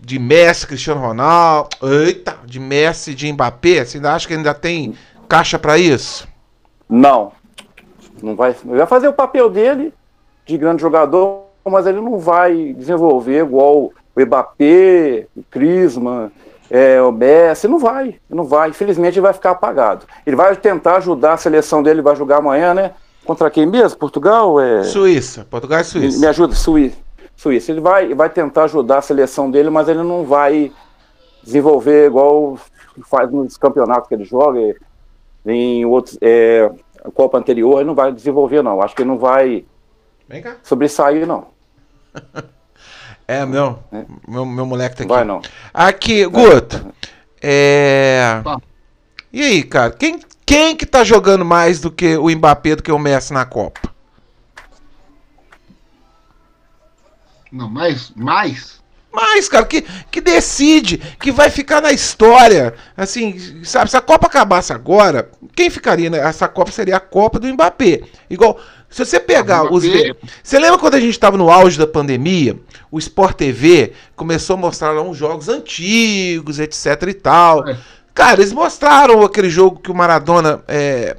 [0.00, 3.84] de Messi, Cristiano Ronaldo, eita, de Messi, de Mbappé?
[3.84, 4.94] Você ainda acha que ainda tem
[5.28, 6.26] caixa pra isso?
[6.88, 7.32] Não.
[8.22, 8.54] Não vai.
[8.64, 9.92] Vai fazer o papel dele
[10.46, 16.30] de grande jogador, mas ele não vai desenvolver igual o Mbappé, o Crisman,
[16.70, 17.66] é, o Messi.
[17.66, 18.20] Não vai.
[18.28, 18.70] Não vai.
[18.70, 20.06] Infelizmente ele vai ficar apagado.
[20.26, 22.92] Ele vai tentar ajudar a seleção dele, vai jogar amanhã, né?
[23.24, 23.98] Contra quem mesmo?
[23.98, 24.60] Portugal?
[24.60, 24.84] É...
[24.84, 26.20] Suíça, Portugal e Suíça.
[26.20, 26.98] me ajuda, Suíça.
[27.34, 27.72] Suíça.
[27.72, 30.70] Ele vai, vai tentar ajudar a seleção dele, mas ele não vai
[31.42, 32.58] desenvolver igual
[33.06, 34.60] faz nos campeonatos que ele joga,
[35.44, 36.70] em outros, é,
[37.12, 38.80] Copa anterior, ele não vai desenvolver, não.
[38.80, 39.64] Acho que ele não vai
[40.28, 40.56] Vem cá.
[43.46, 43.82] não.
[43.90, 45.12] É, meu, meu, moleque tá aqui.
[45.12, 45.40] Vai, não.
[45.72, 46.92] Aqui, Guto.
[47.40, 48.40] É.
[48.44, 48.58] Tá.
[49.32, 49.90] E aí, cara?
[49.90, 53.44] Quem, quem que tá jogando mais do que o Mbappé, do que o Messi na
[53.44, 53.92] Copa?
[57.50, 58.83] Não, mas, mais.
[59.14, 62.74] Mas, cara, que, que decide, que vai ficar na história.
[62.96, 67.46] Assim, sabe, se a Copa acabasse agora, quem ficaria nessa Copa seria a Copa do
[67.46, 68.00] Mbappé.
[68.28, 68.58] Igual,
[68.90, 69.84] se você pegar os.
[70.42, 72.58] Você lembra quando a gente estava no auge da pandemia?
[72.90, 77.68] O Sport TV começou a mostrar lá uns jogos antigos, etc e tal.
[77.68, 77.76] É.
[78.12, 81.16] Cara, eles mostraram aquele jogo que o Maradona é,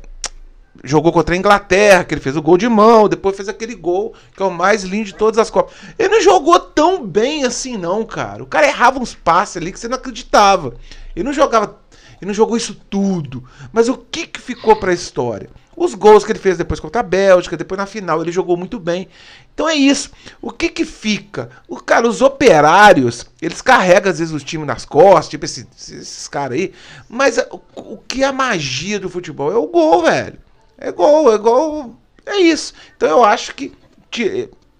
[0.85, 4.13] jogou contra a Inglaterra, que ele fez o gol de mão, depois fez aquele gol
[4.35, 5.73] que é o mais lindo de todas as Copas.
[5.99, 8.43] Ele não jogou tão bem assim, não, cara.
[8.43, 10.75] O cara errava uns passes ali que você não acreditava.
[11.15, 11.79] Ele não jogava.
[12.21, 13.43] Ele não jogou isso tudo.
[13.73, 15.49] Mas o que, que ficou pra história?
[15.75, 18.79] Os gols que ele fez depois contra a Bélgica, depois na final, ele jogou muito
[18.79, 19.09] bem.
[19.53, 20.09] Então é isso.
[20.41, 21.49] O que que fica?
[21.67, 26.29] O cara, os operários, eles carregam às vezes os times nas costas, tipo esse- esses
[26.29, 26.71] caras aí.
[27.09, 30.37] Mas o, o que é a magia do futebol é o gol, velho.
[30.77, 31.95] É gol, é gol.
[32.25, 32.73] É isso.
[32.95, 33.77] Então eu acho que.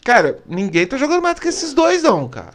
[0.06, 2.54] Cara, ninguém tá jogando mais do que esses dois, não, cara.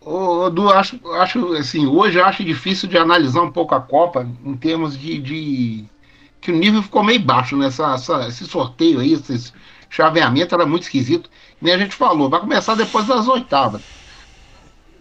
[0.00, 4.22] Ô, Du, acho, acho assim, hoje eu acho difícil de analisar um pouco a Copa
[4.44, 5.90] em termos de, de-
[6.40, 9.52] que o nível ficou meio baixo nessa essa- esse sorteio aí, esse
[9.90, 11.30] chaveamento era muito esquisito.
[11.60, 13.82] Nem a gente falou, vai começar depois das oitavas.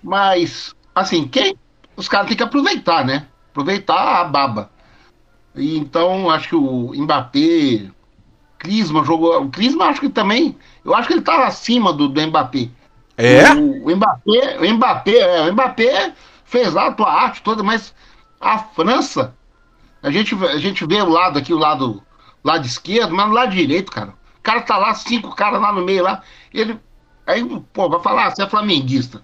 [0.02, 1.58] Mas, assim, quem
[1.98, 3.30] os caras têm que aproveitar, né?
[3.52, 4.75] Aproveitar a baba.
[5.56, 7.90] E então, acho que o Mbappé,
[8.60, 9.44] Clisma jogou.
[9.44, 10.58] O Clisma acho que também.
[10.84, 12.70] Eu acho que ele tá acima do, do Mbappé.
[13.18, 13.54] É?
[13.54, 16.14] O, o Mbappé, o Mbappé, é, o Mbappé
[16.44, 17.94] fez lá a tua arte toda, mas
[18.40, 19.34] a França,
[20.04, 22.04] a gente, vê- a gente vê o lado aqui, o lado,
[22.44, 24.10] lado esquerdo, mas no lado direito, cara.
[24.10, 26.22] O cara tá lá, cinco caras lá no meio lá.
[26.54, 26.80] Ele.
[27.26, 29.24] Aí, pô, vai falar, você é flamenguista.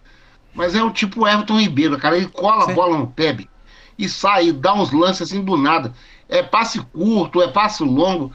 [0.54, 2.18] Mas é o tipo Everton Ribeiro, cara.
[2.18, 2.72] Ele cola Sim.
[2.72, 3.50] a bola no pé bicho,
[3.98, 5.94] e sai, e dá uns lances assim do nada.
[6.32, 8.32] É passe curto, é passe longo.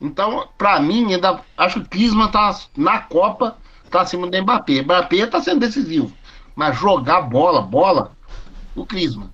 [0.00, 3.56] Então, pra mim, ainda acho que o Klinsmann tá na Copa,
[3.90, 4.82] tá acima do Mbappé.
[4.82, 6.12] Mbappé tá sendo decisivo.
[6.54, 8.12] Mas jogar bola, bola,
[8.76, 9.30] o Klinsmann.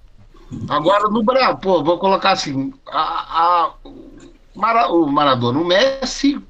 [0.71, 3.01] Agora no Brasil, pô, vou colocar assim, a,
[3.67, 3.73] a-
[4.55, 6.41] Mara- o Maradona, o Messi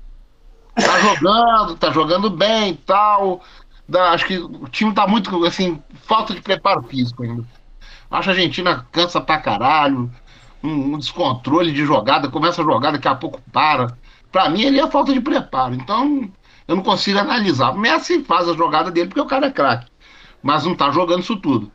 [0.75, 3.41] tá jogando, tá jogando bem e tal.
[3.89, 7.45] Dá- acho que o time tá muito, assim, falta de preparo físico ainda.
[8.11, 10.11] Acho a Argentina cansa pra caralho,
[10.65, 13.97] um, descontrole de jogada, começa a jogar, daqui a pouco para.
[14.33, 15.75] Pra mim, ele é falta de preparo.
[15.75, 16.29] Então,
[16.67, 17.71] eu não consigo analisar.
[17.71, 19.87] O Messi faz a jogada dele porque o cara é craque,
[20.43, 21.71] mas não tá jogando isso tudo.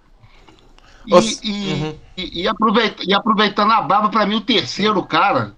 [1.05, 1.95] E, Os- e- Uhum.
[2.17, 5.55] e- e aproveita- e aproveitando a barba, pra mim, o terceiro cara,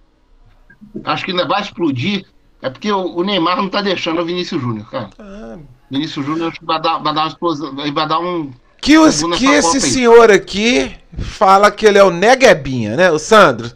[1.06, 2.26] acho que ainda vai explodir,
[2.62, 5.10] é porque o, o Neymar não tá deixando o Vinícius Júnior, cara.
[5.18, 5.58] Ah,
[5.90, 8.52] Vinícius Júnior acho que vai dar, vai dar uma explosão, vai dar um.
[8.82, 9.82] Que, os, que esse aí.
[9.82, 13.12] senhor aqui fala que ele é o Neguebinha, né?
[13.12, 13.72] O Sandro.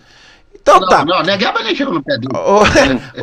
[0.65, 1.05] Então Não, tá.
[1.05, 2.33] não, Negaba nem chega no pé dele.
[2.33, 2.63] Ô,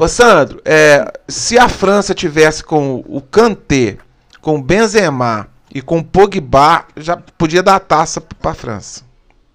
[0.05, 3.99] ô, Sandro, é, se a França tivesse com o Kanté,
[4.41, 9.03] com o Benzema e com o Pogba, já podia dar a taça pra França.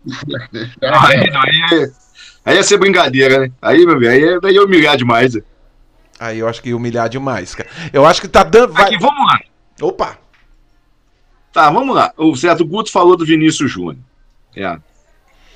[0.81, 1.91] Aí, não, aí,
[2.45, 3.51] aí ia ser brincadeira, né?
[3.61, 5.33] Aí, meu velho, aí, daí ia humilhar demais.
[5.35, 5.41] né?
[6.19, 7.69] Aí eu acho que ia humilhar demais, cara.
[7.93, 8.73] Eu acho que tá dando.
[8.73, 8.85] Vai...
[8.85, 9.39] Aqui, vamos lá.
[9.81, 10.17] Opa!
[11.51, 12.13] Tá, vamos lá.
[12.17, 13.97] O Certo Guto falou do Vinícius Júnior.
[14.55, 14.77] É.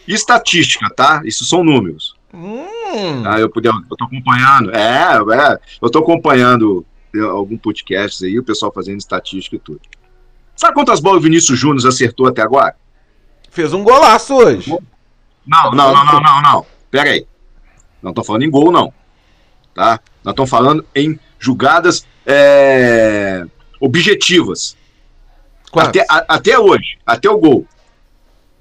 [0.08, 1.22] Estatística, tá?
[1.26, 2.16] Isso são números.
[2.34, 3.40] Hum, Tá?
[3.40, 4.72] Eu, puder, eu tô acompanhando.
[4.76, 5.60] É, é.
[5.82, 9.82] Eu tô acompanhando é, algum podcast aí, o pessoal fazendo estatística e tudo.
[10.56, 12.76] Sabe quantas bolas o Vinícius Júnior acertou até agora?
[13.52, 14.70] fez um golaço hoje.
[15.46, 16.66] Não, não, não, não, não, não.
[16.90, 17.28] Pera aí.
[18.02, 18.92] Não tô falando em gol, não.
[19.76, 20.00] Tá?
[20.24, 23.46] Nós estamos falando em julgadas é,
[23.80, 24.76] objetivas.
[25.80, 27.66] Até, a- até hoje, até o gol.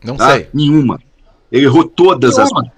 [0.05, 0.31] Não Tá?
[0.33, 0.49] sei.
[0.55, 1.01] Nenhuma.
[1.51, 2.51] Ele errou todas as.
[2.53, 2.73] Nenhuma.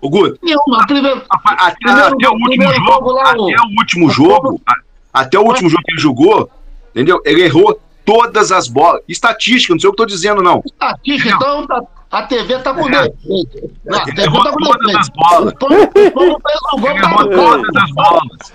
[0.00, 0.86] O Guto, Nenhuma.
[0.86, 4.60] Primeiro, até, Primeiro até o último primeiro jogo, jogo lá, o- até o último jogo,
[4.66, 4.74] a-
[5.12, 6.48] até o último jogo que ele jogou,
[6.90, 7.20] entendeu?
[7.24, 9.02] Ele errou todas as bolas.
[9.08, 10.62] Estatística, não sei o que eu tô dizendo, não.
[10.64, 13.08] estatística, então tá- a TV tá com É.
[13.08, 13.70] defeito.
[13.90, 14.98] A Ele TV errou tá com todas defeito.
[15.00, 15.52] as bolas.
[15.52, 18.52] O Pão o fez um gol, Ele tá errou no todas as bolas.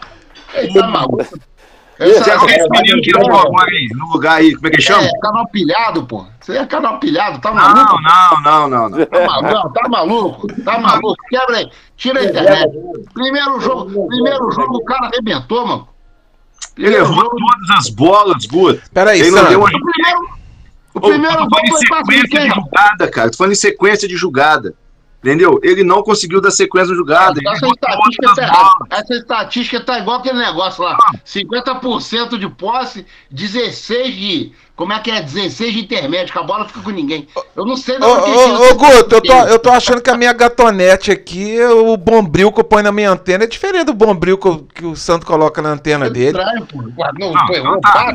[0.54, 1.40] Ele tá maluco.
[2.00, 5.04] É esse menino que entrou agora aí, no lugar aí, como é que ele chama?
[5.04, 6.26] É, canal pilhado, pô.
[6.40, 8.02] Você é canal pilhado, tá maluco?
[8.02, 9.06] não, não, não, não.
[9.06, 11.24] Tá maluco, tá maluco, tá maluco.
[11.30, 12.72] Quebra aí, tira a internet.
[13.14, 15.88] Primeiro jogo, primeiro jogo o cara arrebentou, mano.
[16.78, 18.82] Ele errou todas as bolas, Guto.
[18.92, 20.30] Peraí, Ele não deu uma O primeiro,
[20.96, 23.32] o primeiro gol falando em foi quase sequência de jogada, cara.
[23.32, 24.76] Tô falando em sequência de jogada.
[25.24, 25.58] Entendeu?
[25.64, 27.40] Ele não conseguiu dar sequência de jogada.
[27.40, 28.74] Ele Essa estatística tá.
[28.90, 30.98] Essa estatística tá igual aquele negócio lá.
[31.26, 34.52] 50% de posse, 16 de.
[34.76, 35.22] Como é que é?
[35.22, 37.28] 16 de intermédio, que a bola fica com ninguém.
[37.56, 38.32] Eu não sei onde que
[38.72, 42.60] ô, Guto, eu tô, eu tô achando que a minha gatonete aqui, o bombril que
[42.60, 45.62] eu ponho na minha antena é diferente do bombril que, eu- que o Santo coloca
[45.62, 46.38] na antena dele.
[46.38, 46.82] Estranho, pô.
[46.82, 46.92] Não,
[47.32, 48.14] Não, então eu tá.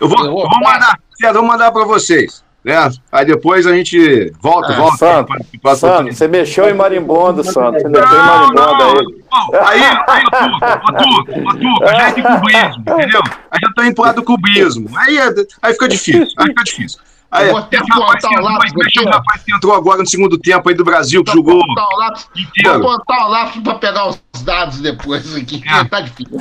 [0.00, 2.43] Eu vou, eu vou mandar, eu vou mandar pra vocês.
[2.64, 2.90] Né?
[3.12, 4.96] Aí depois a gente volta, Ah, volta.
[4.96, 7.78] Santo, pra- Sandro, você mexeu em marimbondo, Sandro.
[7.80, 8.98] Você mexeu em Não, marimbondo não.
[8.98, 9.04] aí.
[9.30, 13.20] Pô, Aí, aí, ô Tuca, ô Tuca, ô Tuca, já é de cubismo, entendeu?
[13.50, 14.88] Aí já tô indo pro lado do cubismo.
[14.96, 17.00] Aí, é- aí fica difícil, aí fica difícil.
[17.30, 18.00] Aí, Eu vou botar que o
[18.42, 21.44] lápis chama o rapaz que entrou agora no segundo tempo aí do Brasil, que Vou
[21.44, 22.28] jogou botar o lápis,
[22.64, 25.84] vou botar o lápis pra pegar os dados depois aqui, É.
[25.84, 26.40] tá difícil.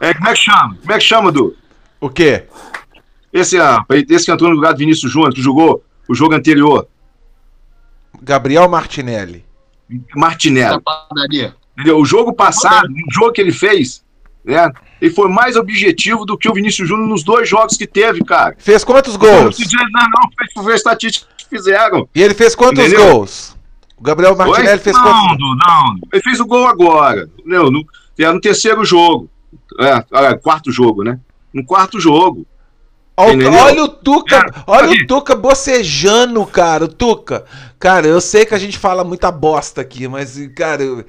[0.00, 0.76] É, como é que chama?
[0.80, 1.54] Como é que chama, Du?
[2.00, 2.44] O quê?
[3.32, 6.88] Esse, ah, esse que entrou no lugar do Vinícius Júnior, que jogou o jogo anterior,
[8.22, 9.44] Gabriel Martinelli.
[10.14, 10.82] Martinelli.
[11.94, 14.04] O jogo passado, o jogo que ele fez,
[14.44, 14.70] né?
[15.00, 18.54] Ele foi mais objetivo do que o Vinícius Júnior nos dois jogos que teve, cara.
[18.58, 19.58] Fez quantos Não gols?
[19.58, 22.06] não, não, foi, foi a estatística que fizeram.
[22.14, 23.12] E ele fez quantos Entendeu?
[23.12, 23.56] gols?
[23.96, 27.30] O Gabriel Martinelli fez não, quantos Du, não, ele fez o gol agora.
[27.38, 27.70] Entendeu?
[27.70, 27.86] No,
[28.18, 29.30] é, no terceiro jogo.
[29.78, 31.18] É, é, quarto jogo, né?
[31.52, 32.46] No quarto jogo.
[33.20, 36.84] Olha, olha o Tuca, É, olha o Tuca bocejando, cara.
[36.84, 37.44] O Tuca.
[37.78, 41.04] Cara, eu sei que a gente fala muita bosta aqui, mas, cara, o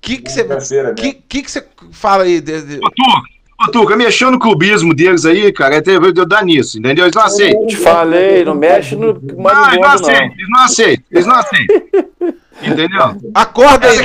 [0.00, 0.94] que que você né?
[0.96, 2.40] que, que que você fala aí?
[2.40, 3.20] de- de- Ô, Tuca,
[3.60, 7.04] ô, Tuca, mexeu no clubismo deles aí, cara, até deu dar nisso, entendeu?
[7.04, 7.66] Eles não aceitam.
[7.66, 10.34] Te falei, não mexe no Não, eles não aceitam, não.
[10.34, 11.76] eles não aceitam, eles não aceitam.
[12.62, 13.16] Entendeu?
[13.34, 13.98] Acorda aí,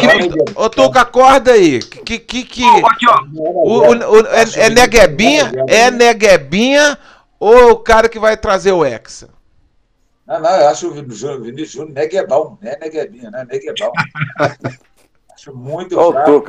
[0.56, 1.80] ô Tuca, acorda aí.
[1.80, 3.22] Que que que aqui, ó.
[3.36, 3.92] o, o-
[4.22, 5.52] o- é, é neguebinha?
[5.68, 6.98] É neguebinha
[7.40, 9.30] ou o cara que vai trazer o Hexa?
[10.28, 13.48] Não, não, eu acho o Vinícius Júnior neguebão, não é neguebinha, né?
[13.50, 13.92] Neguebão.
[15.34, 16.44] acho muito fraco.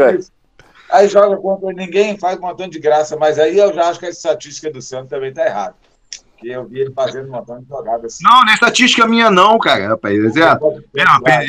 [0.90, 1.08] Aí.
[1.08, 4.10] Joga contra ninguém, faz um montão de graça, mas aí eu já acho que a
[4.10, 5.74] estatística do Santos também tá errada.
[6.32, 8.18] Porque eu vi ele fazendo um montão de jogadas.
[8.22, 10.36] Não, não é estatística minha, não, cara, rapaz.
[10.36, 11.44] É, é, É.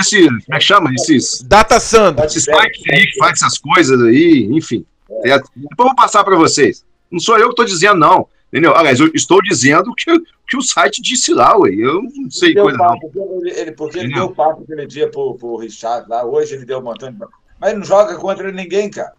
[0.00, 0.90] esses, como é que chama?
[0.94, 2.24] Esses, Data Sandro.
[2.24, 4.84] esses sites aí que faz essas coisas aí, enfim.
[5.22, 5.50] certo?
[5.54, 6.84] Depois eu vou passar para vocês.
[7.10, 8.26] Não sou eu que estou dizendo, não.
[8.56, 8.74] Entendeu?
[8.74, 11.70] Aliás, eu estou dizendo que, que o site disse lá, ué.
[11.74, 12.86] Eu não sei Deu coisa, não.
[12.86, 13.10] papo,
[13.42, 14.26] ele, ele- porque ele Entendeu?
[14.28, 17.18] deu papo aquele dia pro, pro Richard lá, hoje ele deu um montão de.
[17.60, 19.12] Mas ele não joga contra ninguém, cara.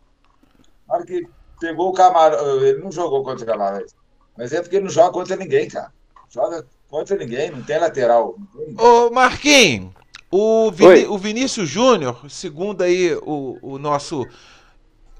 [0.87, 1.27] Na hora que
[1.59, 3.95] pegou o Camarão, ele não jogou contra o Camarões.
[4.35, 5.91] Mas é porque ele não joga contra ninguém, cara.
[6.29, 8.35] Joga contra ninguém, não tem lateral.
[8.55, 8.75] Não tem...
[8.85, 9.91] Ô, Marquinhos,
[10.31, 11.05] o, Oi.
[11.05, 14.25] o Vinícius Júnior, segundo aí o, o nosso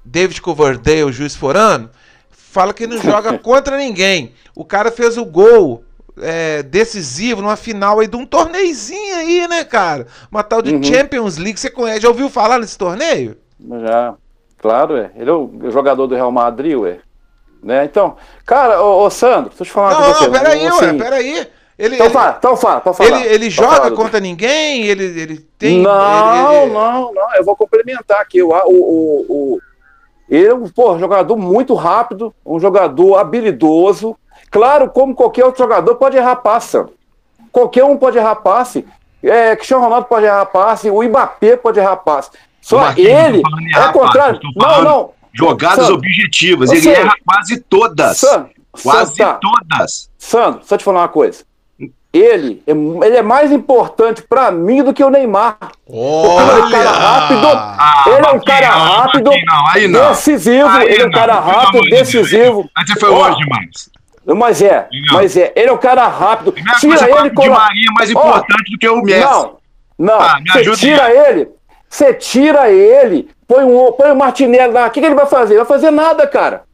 [0.04, 1.88] David Coverdale, o juiz forano,
[2.50, 4.32] fala que não joga contra ninguém.
[4.54, 5.84] O cara fez o gol
[6.20, 10.06] é, decisivo numa final aí de um torneizinho aí, né, cara?
[10.30, 10.82] Uma tal de Uhum.
[10.82, 11.58] Champions League.
[11.60, 12.00] Você conhece?
[12.00, 13.36] Já ouviu falar nesse torneio?
[13.82, 14.14] Já,
[14.58, 15.10] claro, é.
[15.16, 16.98] Ele é o jogador do Real Madrid, ué.
[17.62, 17.84] Né?
[17.84, 20.24] Então, cara, ô, ô Sandro, deixa eu te falar Não, com você.
[20.24, 21.48] não, peraí, assim, ué, peraí.
[21.78, 23.20] Ele, Então ele, fala, então fala, pode falar.
[23.24, 24.84] ele, ele joga falar, contra ninguém?
[24.84, 25.80] Ele, ele tem.
[25.80, 27.34] Não, ele- ele- não, não.
[27.36, 28.42] Eu vou complementar aqui.
[28.42, 29.58] O, o, o-
[30.28, 34.16] ele é um pô, jogador muito rápido, um jogador habilidoso.
[34.50, 36.84] Claro, como qualquer outro jogador pode errar passe.
[37.50, 38.84] Qualquer um pode errar passe.
[39.22, 42.30] É, Cristiano Ronaldo pode errar passe, o Mbappé pode errar passe.
[42.60, 43.42] Só ele
[43.74, 44.38] é contrário.
[44.54, 45.10] Não, não.
[45.32, 46.70] Jogadas Sandro, objetivas.
[46.70, 48.18] Ele erra quase todas.
[48.18, 48.50] Sandro,
[48.82, 49.40] Quase Sandro, tá.
[49.40, 50.10] todas.
[50.18, 51.44] Sandro, só te falar uma coisa.
[52.12, 55.58] Ele é, ele é mais importante pra mim do que o Neymar.
[55.90, 56.42] Olha!
[56.42, 57.46] Ele é um cara rápido.
[57.46, 60.08] Ah, ele é um cara não, rápido, não, não.
[60.08, 60.68] decisivo.
[60.68, 62.70] Aí ele é um não, cara pelo rápido, decisivo.
[62.86, 63.90] Você foi Ó, longe demais.
[64.36, 65.14] Mas é, Não.
[65.14, 65.52] mas é.
[65.56, 66.52] Ele é um cara rápido.
[66.52, 67.60] Tira coisa, ele coloca.
[67.60, 69.20] Maria é mais importante do que o Messi.
[69.20, 69.56] Não,
[69.98, 70.20] não.
[70.20, 71.48] Ah, você tira ele.
[71.88, 75.56] Você tira ele, põe, um, põe o Martinelli lá, o que, que ele vai fazer?
[75.56, 76.64] Vai fazer nada, cara.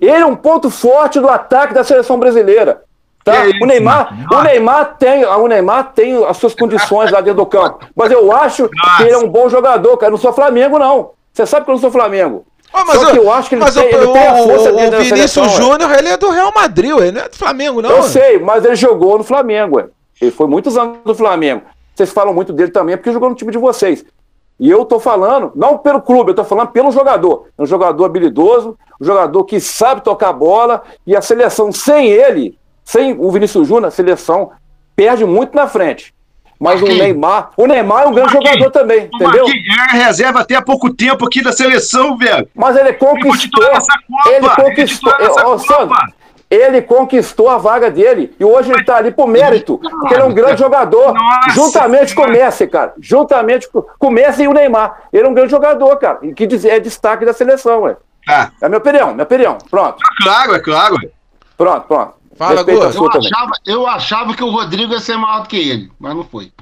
[0.00, 2.82] Ele é um ponto forte do ataque da seleção brasileira.
[3.26, 3.42] Tá?
[3.60, 7.84] O, Neymar, o, Neymar tem, o Neymar tem as suas condições lá dentro do campo.
[7.92, 10.10] Mas eu acho que ele é um bom jogador, cara.
[10.10, 11.10] Eu não sou Flamengo, não.
[11.32, 12.46] Você sabe que eu não sou Flamengo.
[12.72, 14.34] Ó, mas Só que o- eu acho que ele mas tem- o, ele tem a
[14.34, 15.48] o- força o da Vinícius é.
[15.60, 17.90] Júnior, ele é do Real Madrid, ele não é do Flamengo, não.
[17.90, 18.02] Eu ué.
[18.02, 19.86] sei, mas ele jogou no Flamengo, ué.
[20.22, 21.62] Ele foi muitos anos do Flamengo.
[21.96, 24.04] Vocês falam muito dele também, porque jogou no time de vocês.
[24.60, 27.46] E eu tô falando, não pelo clube, eu tô falando pelo jogador.
[27.58, 32.56] É um jogador habilidoso, um jogador que sabe tocar bola, e a seleção sem ele,
[32.86, 34.52] sem o Vinícius Júnior, a seleção
[34.94, 36.14] perde muito na frente.
[36.58, 36.98] Mas o Marquinhos.
[37.04, 39.44] Neymar, o Neymar é um grande Marquinhos, jogador também, O entendeu?
[39.44, 42.48] Marquinhos era reserva até há pouco tempo aqui da seleção, velho.
[42.54, 43.62] Mas ele Ele conquistou.
[43.62, 45.12] Ele Ele conquistou.
[45.12, 46.06] Ô, Sandro, Copa.
[46.48, 48.34] ele conquistou a vaga dele.
[48.40, 49.76] E hoje ele tá ali por mérito.
[49.76, 51.12] Porque ele é um grande jogador.
[51.12, 52.44] Nossa juntamente com o Senhora.
[52.46, 52.94] Messi, cara.
[53.00, 55.02] Juntamente com com o Messi e o Neymar.
[55.12, 56.20] Ele é um grande jogador, cara.
[56.22, 57.96] E que é destaque da seleção, ué.
[58.26, 58.50] Tá.
[58.62, 59.58] É a minha opinião, minha opinião.
[59.70, 60.96] Pronto, É claro, é claro.
[61.56, 62.14] pronto, pronto.
[62.36, 62.70] Fala, Gu.
[62.70, 66.24] Eu achava, eu achava que o Rodrigo ia ser maior do que ele, mas não
[66.24, 66.52] foi.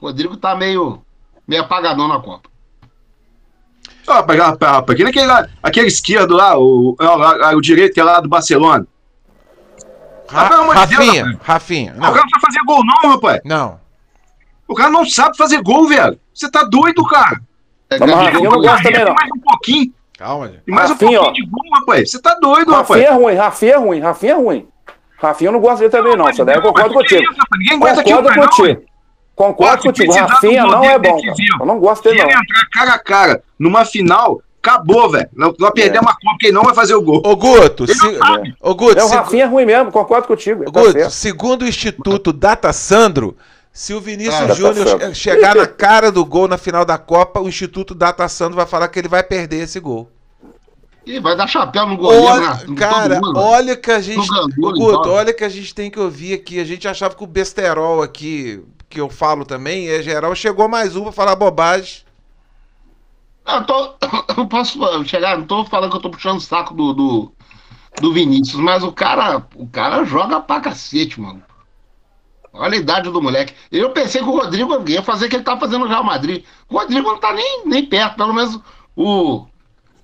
[0.00, 1.02] O Rodrigo tá meio,
[1.46, 2.48] meio apagadão na Copa.
[4.08, 4.40] Ó, rapaz,
[4.88, 8.86] aquele, aquele, lá- aquele esquerdo lá, o, o, o, direito que é lá do Barcelona.
[10.28, 11.38] Ra- amor de Deus, Rafinha, rapaz.
[11.46, 11.92] Rafinha.
[11.92, 13.40] O Não, cara não sabe fazer gol, não, rapaz.
[13.44, 13.80] não.
[14.66, 16.18] O cara não sabe fazer gol, velho.
[16.32, 17.40] Você tá doido, cara.
[17.90, 19.14] É Mas Rafinha não gosto também, não.
[19.14, 19.94] mais um pouquinho.
[20.16, 20.60] Calma, gente.
[20.62, 21.24] Tem mais Rafinha, um ó.
[21.26, 22.10] pouquinho de gol, rapaz.
[22.10, 23.02] Você tá doido, Rafinha rapaz.
[23.02, 24.68] é ruim, Rafinha é ruim, Rafinha é ruim.
[25.20, 26.32] Rafinha eu não gosto dele também, não.
[26.32, 27.22] Só daí eu concordo contigo.
[27.22, 27.40] isso?
[27.58, 28.82] Ninguém aguenta Concordo aquilo, não, contigo.
[29.34, 30.12] Concordo se contigo.
[30.12, 31.20] Rafinha não é bom.
[31.60, 32.40] Eu não gosto Se dele, ele não.
[32.42, 35.28] entrar cara a cara numa final, acabou, velho.
[35.34, 37.22] Nós nós perdemos a Copa, porque ele não vai fazer o gol.
[37.24, 38.12] Ô, Guto, Ele se...
[38.12, 38.42] não.
[38.60, 40.62] Ô, Guto, É, o se- Rafinha é ruim mesmo, concordo contigo.
[40.66, 41.10] Ô, tá Guto, certo.
[41.10, 43.36] segundo o Instituto Data Sandro,
[43.72, 47.48] se o Vinícius Ah, Júnior chegar na cara do gol na final da Copa, o
[47.48, 50.10] Instituto Data Sandro vai falar que ele vai perder esse gol.
[51.06, 52.74] Ih, vai dar chapéu no goleiro, Olha, né?
[52.76, 53.38] Cara, mundo.
[53.38, 54.28] olha que a gente.
[54.28, 55.12] Gandula, Ô, Guto, então.
[55.12, 56.60] olha que a gente tem que ouvir aqui.
[56.60, 60.94] A gente achava que o besterol aqui, que eu falo também, é geral, chegou mais
[60.96, 62.02] um pra falar bobagem.
[63.46, 63.94] Eu tô.
[64.36, 67.32] Eu posso chegar, não tô falando que eu tô puxando o saco do, do,
[68.00, 71.42] do Vinícius, mas o cara, o cara joga pra cacete, mano.
[72.52, 73.52] Olha a idade do moleque.
[73.70, 76.44] Eu pensei que o Rodrigo ia fazer o que ele tá fazendo no Real Madrid.
[76.68, 78.58] O Rodrigo não tá nem, nem perto, pelo menos
[78.96, 79.46] o,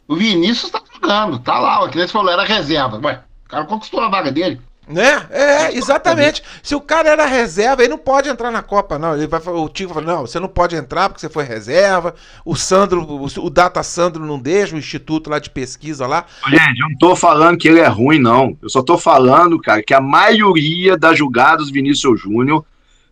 [0.09, 3.01] o Vinícius tá jogando, tá lá, que nem você falou, era reserva.
[3.03, 4.61] Ué, o cara conquistou a vaga dele.
[4.89, 5.27] Né?
[5.31, 6.45] É, exatamente.
[6.63, 9.17] Se o cara era reserva, ele não pode entrar na Copa, não.
[9.17, 12.15] Ele vai, o Tico vai falar, não, você não pode entrar porque você foi reserva.
[12.45, 16.25] O Sandro, o, Data Sandro não deixa, o instituto lá de pesquisa lá.
[16.49, 18.57] Gente, eu não tô falando que ele é ruim, não.
[18.63, 22.65] Eu só tô falando, cara, que a maioria das jogadas do Vinícius Júnior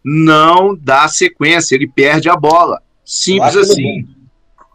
[0.04, 2.80] não dá sequência, ele perde a bola.
[3.04, 4.06] Simples assim.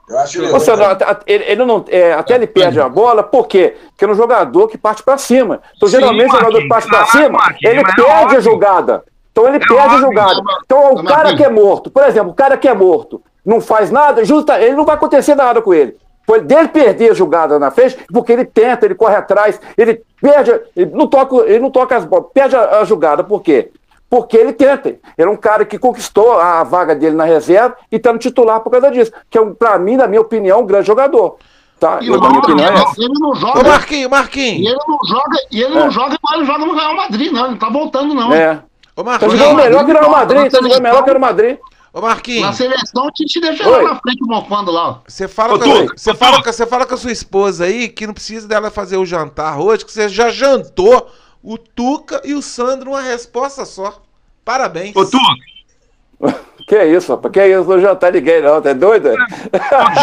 [0.10, 3.48] Eu acho ele até, até- ele, ele não, é, até ele perde a bola, por
[3.48, 3.76] quê?
[3.92, 5.62] Porque é um jogador que parte pra cima.
[5.78, 8.40] Então, Sim, geralmente, o jogador que parte pra claro, cima, Marquinhos, ele é perde a
[8.40, 9.04] jogada.
[9.32, 10.42] Então, ele perde a óbvio, jogada.
[10.44, 13.62] mas- Então, o cara que é morto, por exemplo, o cara que é morto, não
[13.62, 15.96] faz nada, justa, ele não vai acontecer nada com ele.
[16.26, 20.52] Foi dele perder a jogada na frente, porque ele tenta, ele corre atrás, ele perde,
[20.76, 23.72] ele não toca, ele não toca as bolas, perde a, a jogada, por quê?
[24.10, 24.90] Porque ele tenta.
[24.90, 28.60] Ele é um cara que conquistou a vaga dele na reserva e está no titular
[28.62, 29.12] por causa disso.
[29.30, 31.38] Que é, um, pra mim, na minha opinião, um grande jogador.
[31.80, 32.00] Tá?
[32.02, 32.94] E Eu, o na minha opinião, é essa.
[33.02, 33.64] ele não Ô, joga.
[33.64, 34.68] Marquinhos, E Marquinhos.
[34.72, 35.80] ele não joga, e ele É.
[35.80, 37.42] não joga igual ele joga no Real Madrid, não.
[37.42, 38.34] Ele não tá voltando, não.
[38.34, 38.62] É.
[38.96, 39.34] Ô, Tá Marquinhos.
[39.38, 40.82] jogando melhor que o Real Madrid, tá jogando não.
[40.82, 41.58] melhor que o Real Madrid.
[41.94, 42.56] Ô, Na Marquinhos.
[42.56, 43.84] seleção, o Tite deixa Oi.
[43.84, 45.00] lá na frente mofando lá.
[45.08, 48.06] Você fala, Ô, com a, você, fala, você fala com a sua esposa aí que
[48.06, 51.08] não precisa dela fazer o jantar hoje, que você já jantou
[51.44, 54.02] o Tuca e o Sandro uma resposta só.
[54.46, 54.96] Parabéns.
[54.96, 57.32] Ô, Tuca, Que isso, rapaz?
[57.34, 57.68] Que isso?
[57.68, 58.62] Não jantar ninguém, não.
[58.62, 59.10] Tá doido?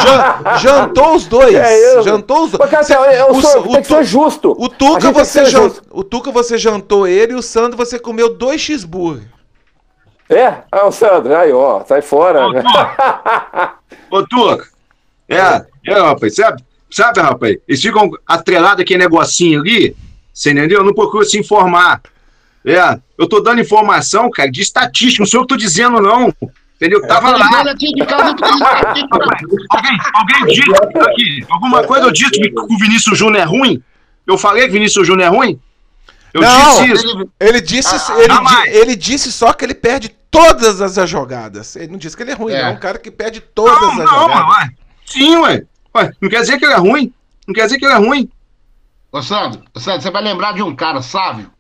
[0.03, 1.51] Jan- jantou os dois.
[1.51, 2.03] Que é isso?
[2.03, 2.59] Jantou os dois.
[2.59, 4.51] Mas, cara, Cê- eu o, sou, o tem que ser justo.
[4.59, 5.83] o Tuca você ser jan- justo.
[5.91, 9.29] o Tuca você jantou ele e o Sandro você comeu dois cheeseburger.
[10.29, 10.63] É?
[10.73, 12.49] Ah, o Sandro, aí, ó, sai fora.
[12.49, 12.51] Ô,
[14.19, 14.67] Ô, Tuca,
[15.29, 19.97] é, é, rapaz, sabe, sabe, rapaz, eles ficam atrelados aquele negocinho ali,
[20.37, 20.85] você entendeu?
[20.85, 22.03] Não procura se informar.
[22.63, 25.99] É, eu tô dando informação, cara, de estatística, não sei o que eu tô dizendo,
[26.01, 26.33] não.
[26.77, 27.01] Entendeu?
[27.07, 27.61] Tava lá.
[27.61, 29.07] Ele aqui de casa, ele
[29.71, 33.83] Alguém, alguém disse aqui, alguma coisa eu disse que o Vinícius Júnior é ruim?
[34.27, 35.59] Eu falei que o Vinícius Júnior é ruim?
[36.35, 37.31] Eu Não, disse isso.
[37.41, 41.77] Ele disse, Ah, ele, ele disse só que ele perde todas as jogadas.
[41.77, 42.61] Ele não disse que ele é ruim, É.
[42.63, 42.69] não.
[42.69, 44.49] É um cara que perde todas Não, as não, jogadas.
[44.59, 44.71] ué.
[45.07, 45.63] Sim, ué.
[45.97, 47.11] Ué, Não quer dizer que ele é ruim.
[47.47, 48.29] Não quer dizer que ele é ruim.
[49.17, 51.51] Ô, Sandro, Sandro, você vai lembrar de um cara sábio?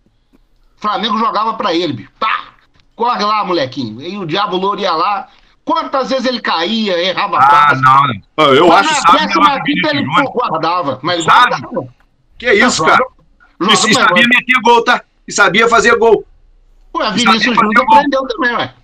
[0.76, 2.10] O Flamengo jogava pra ele, bicho.
[2.20, 2.48] Pá!
[2.94, 4.00] Corre lá, molequinho.
[4.02, 5.28] E o Diabo Louro ia lá,
[5.64, 7.82] Quantas vezes ele caía, errava Ah, passe.
[7.82, 8.02] não.
[8.38, 8.54] não.
[8.54, 11.00] Eu Mas acho na sábio o quinta ele guardava.
[11.02, 11.60] Mas Sabe?
[11.60, 11.88] guardava.
[12.38, 13.04] Que isso, cara?
[13.60, 15.02] Joga, E, e sabia mas- meter gol, tá?
[15.26, 16.24] E sabia fazer gol.
[16.94, 18.74] Ué, Vinícius Júnior aprendeu também, ué.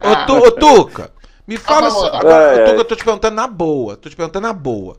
[0.00, 1.12] Ô, tu, ô, Tuca,
[1.46, 1.90] me fala.
[1.90, 2.18] vamos só- lá.
[2.20, 2.64] Agora, É, ô, é.
[2.64, 3.96] Tuca, eu tô te perguntando na boa.
[3.96, 4.98] Tô te perguntando na boa.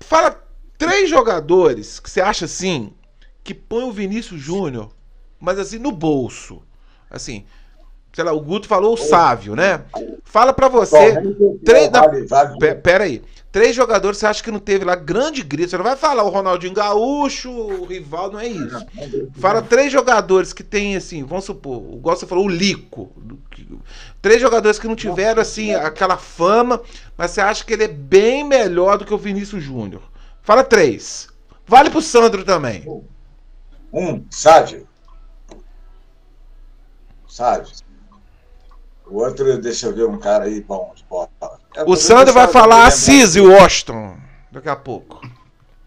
[0.00, 0.36] Fala
[0.78, 2.92] três jogadores que você acha assim
[3.44, 4.90] que põe o Vinícius Júnior,
[5.40, 6.62] mas assim, no bolso.
[7.10, 7.44] Assim,
[8.12, 9.82] sei lá, o Guto falou o Sávio, né?
[10.24, 11.14] Fala pra você.
[11.64, 12.58] Três, Vale, vale.
[12.58, 13.22] Pe- Pera aí.
[13.50, 15.70] Três jogadores você acha que não teve lá grande grito?
[15.70, 18.86] Você não vai falar o Ronaldinho Gaúcho, o rival, não é isso.
[19.38, 23.10] Fala três jogadores que tem, assim, vamos supor, igual você falou, o Lico.
[24.20, 26.82] Três jogadores que não tiveram, assim, aquela fama,
[27.16, 30.02] mas você acha que ele é bem melhor do que o Vinícius Júnior.
[30.48, 31.28] Fala três.
[31.66, 32.82] Vale pro Sandro também.
[33.92, 34.88] Um, Sádio.
[37.26, 37.70] Sádio.
[39.06, 41.28] O outro, deixa eu ver um cara aí bom de bola.
[41.76, 42.86] É, O Sandro vai falar.
[42.86, 44.16] Assis e Washington
[44.50, 45.20] daqui a pouco.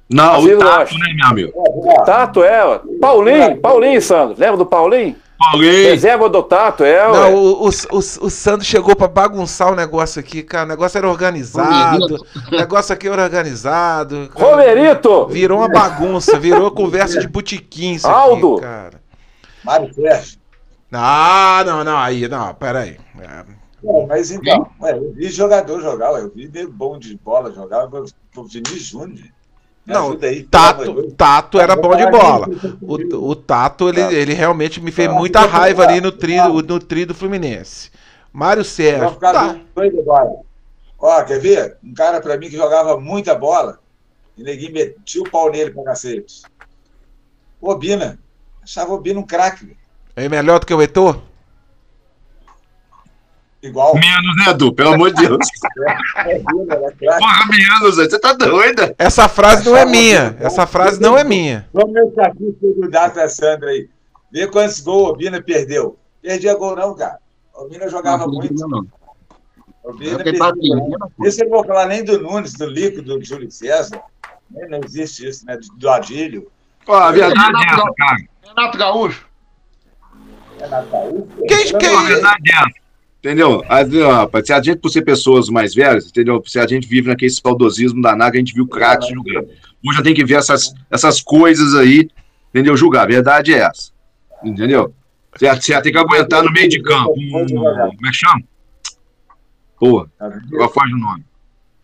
[0.08, 2.04] Não, Assis o Tato, né, meu amigo?
[2.06, 2.82] Tato é, ó.
[3.02, 4.36] Paulinho, Paulinho, Sandro.
[4.38, 5.16] Lembra do Paulinho?
[5.42, 5.90] Paulinho.
[5.90, 7.14] Reserva do Tato, é, ué.
[7.14, 10.66] Não, o, o, o, o Sandro chegou pra bagunçar o negócio aqui, cara.
[10.66, 12.16] O negócio era organizado.
[12.52, 14.30] O negócio aqui era organizado.
[14.34, 14.46] cara.
[14.52, 15.26] Romerito!
[15.28, 18.54] Virou uma bagunça, virou conversa de botiquim isso Aldo.
[18.54, 19.02] aqui, cara.
[19.64, 20.40] Mário Sérgio.
[20.92, 22.98] Ah, não, não, aí, não, peraí.
[23.20, 23.46] É,
[23.84, 27.88] É, mas então, ué, eu vi jogador jogar, ué, eu vi bom de bola jogar,
[27.88, 29.28] o Vinícius Júnior.
[29.92, 31.12] Não, aí, Tato.
[31.12, 32.48] Tato era bom de bola.
[32.82, 37.06] O, O, Tato, ele, ele realmente me fez muita raiva ali no tri, no tri
[37.06, 37.92] do Fluminense.
[38.34, 39.58] Mário Sérgio, tá.
[40.98, 41.78] Ó, quer ver?
[41.84, 43.80] Um cara pra mim que jogava muita bola
[44.38, 46.44] e neguinho metia o pau nele pra cacete.
[47.60, 48.20] Obina.
[48.64, 49.76] Achava o Obina um craque.
[50.16, 51.22] É melhor do que o Heitor?
[53.64, 53.94] Igual.
[53.94, 54.74] Menos, né, Edu?
[54.74, 55.38] Pelo amor de Deus.
[55.38, 57.20] Obina era craque.
[57.20, 58.96] Porra, menos, você tá doida?
[58.98, 60.36] Essa frase não é minha.
[60.40, 61.68] Essa frase não é minha.
[61.74, 63.88] Vamos ver o estatística do Data Sandra aí.
[64.32, 65.98] Vê quantos gols o Obina perdeu.
[66.22, 67.18] Perdia gol não, cara.
[67.56, 68.54] O Obina jogava muito.
[68.68, 68.86] Não,
[69.84, 70.76] O Obina Porque tá perdia.
[70.76, 71.12] perdendo.
[71.24, 74.02] Isso eu não vou falar nem do Nunes, do Lico, do Júlio César.
[74.50, 75.58] Nem- Não existe isso, né?
[75.78, 76.50] Do Adílio.
[76.88, 78.18] Ó, a verdade é essa, cara.
[78.44, 79.26] Renato Gaúcho.
[80.60, 81.12] É Natal.
[81.48, 82.81] Quem, A quem, verdade é essa.
[83.24, 83.62] Entendeu?
[84.44, 86.42] Se a gente, por ser pessoas mais velhas, entendeu?
[86.44, 89.44] Se a gente vive naquele saudosismo danado, a gente viu craques julgar.
[89.86, 92.10] Hoje já tem que ver essas, essas coisas aí,
[92.50, 92.76] entendeu?
[92.76, 93.04] Julgar.
[93.04, 93.92] A verdade é essa.
[94.44, 94.92] Entendeu?
[95.38, 97.14] Você você tem que aguentar no meio de campo.
[97.16, 98.42] Um, como é que chama?
[99.80, 101.24] Porra, agora foge o nome.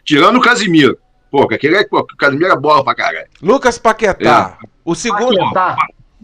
[0.03, 0.97] Tirando o Casimiro.
[1.29, 3.27] Pô, que aquele é, pô, o Casimiro é bola pra caralho.
[3.43, 4.57] Lucas Paquetá.
[4.83, 5.38] O segundo.
[5.38, 5.77] Paquetá.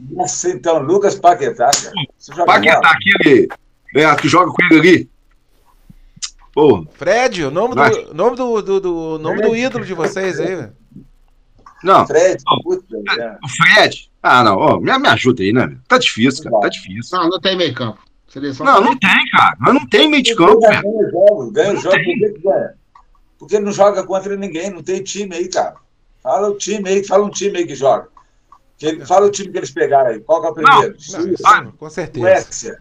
[0.09, 2.45] Nossa, então, Lucas Paquetá, cara.
[2.45, 3.47] Paquetá, aquele
[3.95, 5.09] é, que joga com ele ali.
[6.53, 6.83] Porra.
[6.93, 7.89] Fred, o nome Vai.
[7.89, 10.73] do, nome do, do, do- nome do ídolo de vocês aí, velho.
[11.83, 12.85] Não, Fred, puta,
[13.17, 13.37] né?
[13.43, 14.09] o Fred.
[14.21, 15.65] Ah, não, ó, me, me ajuda aí, né?
[15.67, 15.77] meu?
[15.87, 17.17] Tá difícil, cara, tá difícil.
[17.17, 17.99] Não, não tem meio campo.
[18.29, 19.55] Seleção Não, não tem, cara.
[19.59, 20.87] Mas não tem meio de campo, Ganha velho.
[20.95, 22.73] o jogo, ganha o jogo, por que que ganha?
[23.37, 25.75] Porque não joga contra ninguém, não tem time aí, cara.
[26.21, 28.07] Fala o time aí, fala um time aí que joga.
[28.77, 30.19] Que- fala o time que eles pegaram aí.
[30.21, 30.95] Qual que é o primeiro?
[31.11, 32.25] Não, Ah, com certeza.
[32.25, 32.79] Suécia.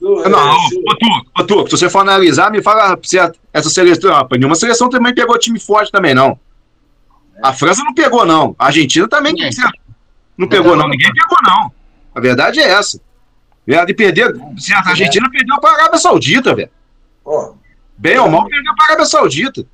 [0.00, 3.18] Não, é, ô, Su- ô, Tuco, ô, Tuco, se você for analisar, me fala se
[3.18, 4.12] a- essa seleção.
[4.12, 6.38] Rapaz, nenhuma seleção também pegou time forte também, não.
[7.42, 8.54] A França não pegou, não.
[8.58, 9.78] A Argentina também certo?
[10.36, 10.88] não pegou, não.
[10.88, 11.72] Ninguém pegou, não.
[12.14, 13.00] A verdade é essa.
[13.66, 16.70] É, de perder, certo, a Argentina perdeu para a Arábia Saudita, velho.
[17.22, 17.54] Pô,
[17.96, 19.64] Bem ou mal, perdeu para a Arábia Saudita.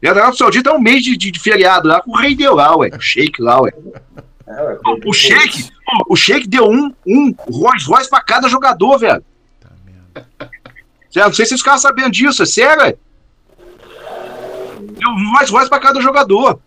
[0.00, 2.34] E a Arábia Saudita é um mês de, de- de feriado lá com o rei
[2.36, 2.90] deu lá, ué.
[2.94, 3.72] O Sheik lá, ué.
[4.46, 5.70] é, O Sheik,
[6.08, 9.24] o Sheik deu um, um Rolls Royce pra cada jogador, velho.
[11.12, 11.26] Certo?
[11.26, 12.98] Não sei se vocês ficaram sabendo disso, é sério.
[14.80, 16.58] Deu um Rolls Royce pra cada jogador.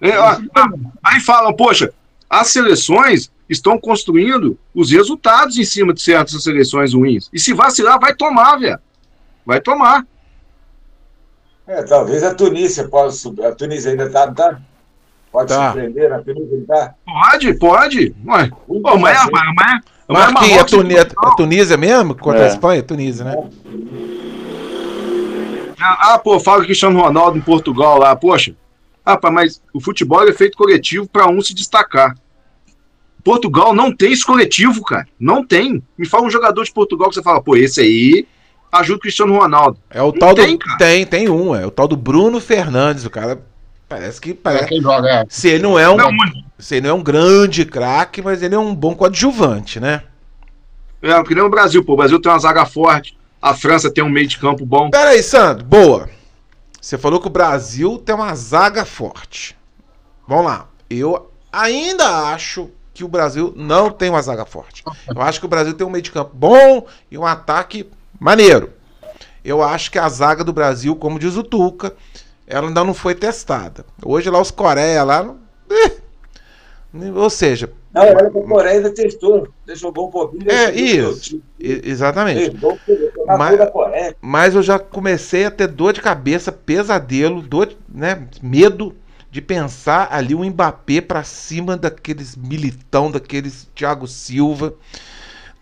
[0.00, 0.68] É, ó, ah,
[1.02, 1.92] aí falam, poxa,
[2.28, 7.30] as seleções estão construindo os resultados em cima de certas seleções ruins.
[7.32, 8.78] E se vacilar, vai tomar, velho.
[9.46, 10.06] Vai tomar.
[11.66, 13.46] É, talvez a Tunísia possa subir.
[13.46, 14.60] A Tunísia ainda tá, não tá?
[15.32, 15.72] Pode Tá.
[15.72, 16.94] surpreender, a Tunísia não tá?
[17.04, 18.14] Pode, pode.
[18.26, 18.50] Ué.
[18.66, 21.04] Pô, mas, é- mas, mas, mas Marquinhos, é, Marrocos- Tuni- é
[21.36, 22.14] Tunísia mesmo?
[22.14, 22.48] Contra a É.
[22.48, 22.82] Espanha?
[22.82, 23.36] Tunísia, né?
[25.78, 28.16] Ah, ah, pô, fala Cristiano Ronaldo em Portugal lá.
[28.16, 28.54] Poxa,
[29.06, 32.14] rapaz, mas o futebol é feito coletivo para um se destacar.
[33.22, 35.06] Portugal não tem esse coletivo, cara.
[35.18, 35.82] Não tem.
[35.98, 38.26] Me fala um jogador de Portugal que você fala, pô, esse aí
[38.72, 39.78] ajuda o Cristiano Ronaldo.
[39.90, 40.58] É o tal tem, do.
[40.58, 40.78] cara.
[40.78, 43.04] Tem, tem um, é o tal do Bruno Fernandes.
[43.04, 43.40] O cara
[43.88, 44.34] parece que.
[44.34, 45.26] Parece, quem joga, é.
[45.28, 45.96] se ele não é um.
[45.96, 46.10] Não,
[46.58, 50.02] Se ele não é um grande craque, mas ele é um bom coadjuvante, né?
[51.02, 51.94] é, que nem o Brasil, pô.
[51.94, 53.16] O Brasil tem uma zaga forte.
[53.40, 54.90] A França tem um meio de campo bom.
[54.90, 55.64] Pera aí, Sandro.
[55.64, 56.08] Boa.
[56.80, 59.56] Você falou que o Brasil tem uma zaga forte.
[60.26, 60.68] Vamos lá.
[60.88, 64.82] Eu ainda acho que o Brasil não tem uma zaga forte.
[65.14, 68.72] Eu acho que o Brasil tem um meio de campo bom e um ataque maneiro.
[69.44, 71.94] Eu acho que a zaga do Brasil, como diz o Tuca,
[72.46, 73.84] ela ainda não foi testada.
[74.04, 75.34] Hoje lá os Coreia lá.
[77.14, 79.48] Ou seja, Não, olha que o Coreia ainda testou.
[79.66, 80.50] Deixou bom pouquinho.
[80.50, 81.42] É, isso.
[81.60, 82.50] exatamente.
[82.50, 82.78] Testou,
[83.26, 84.14] Mas-.
[84.20, 88.94] Mas eu já comecei a ter dor de cabeça, pesadelo, dor, de- né, medo
[89.30, 94.72] de pensar ali o Mbappé pra cima daqueles militão, daqueles Thiago Silva,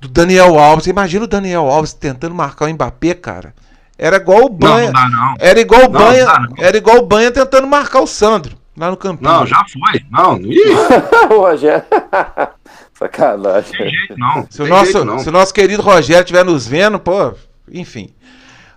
[0.00, 0.86] do Daniel Alves.
[0.86, 3.52] Imagina o Daniel Alves tentando marcar o Mbappé, cara.
[3.98, 4.86] Era igual o Não, Banha.
[4.86, 5.34] não dá não.
[5.38, 6.24] Era igual o Não, Banha.
[6.26, 6.54] não, não.
[6.58, 9.30] Era igual o Banha tentando marcar o Sandro lá no campinho.
[9.30, 10.04] Não, já foi.
[10.10, 10.58] Não, ih,
[11.30, 11.84] o Rogério.
[12.94, 13.76] Sacanagem.
[13.76, 14.46] tem jeito não.
[14.48, 15.18] Se o, Tem nosso, jeito, não.
[15.18, 17.32] se o nosso querido Rogério estiver nos vendo, pô,
[17.70, 18.10] enfim.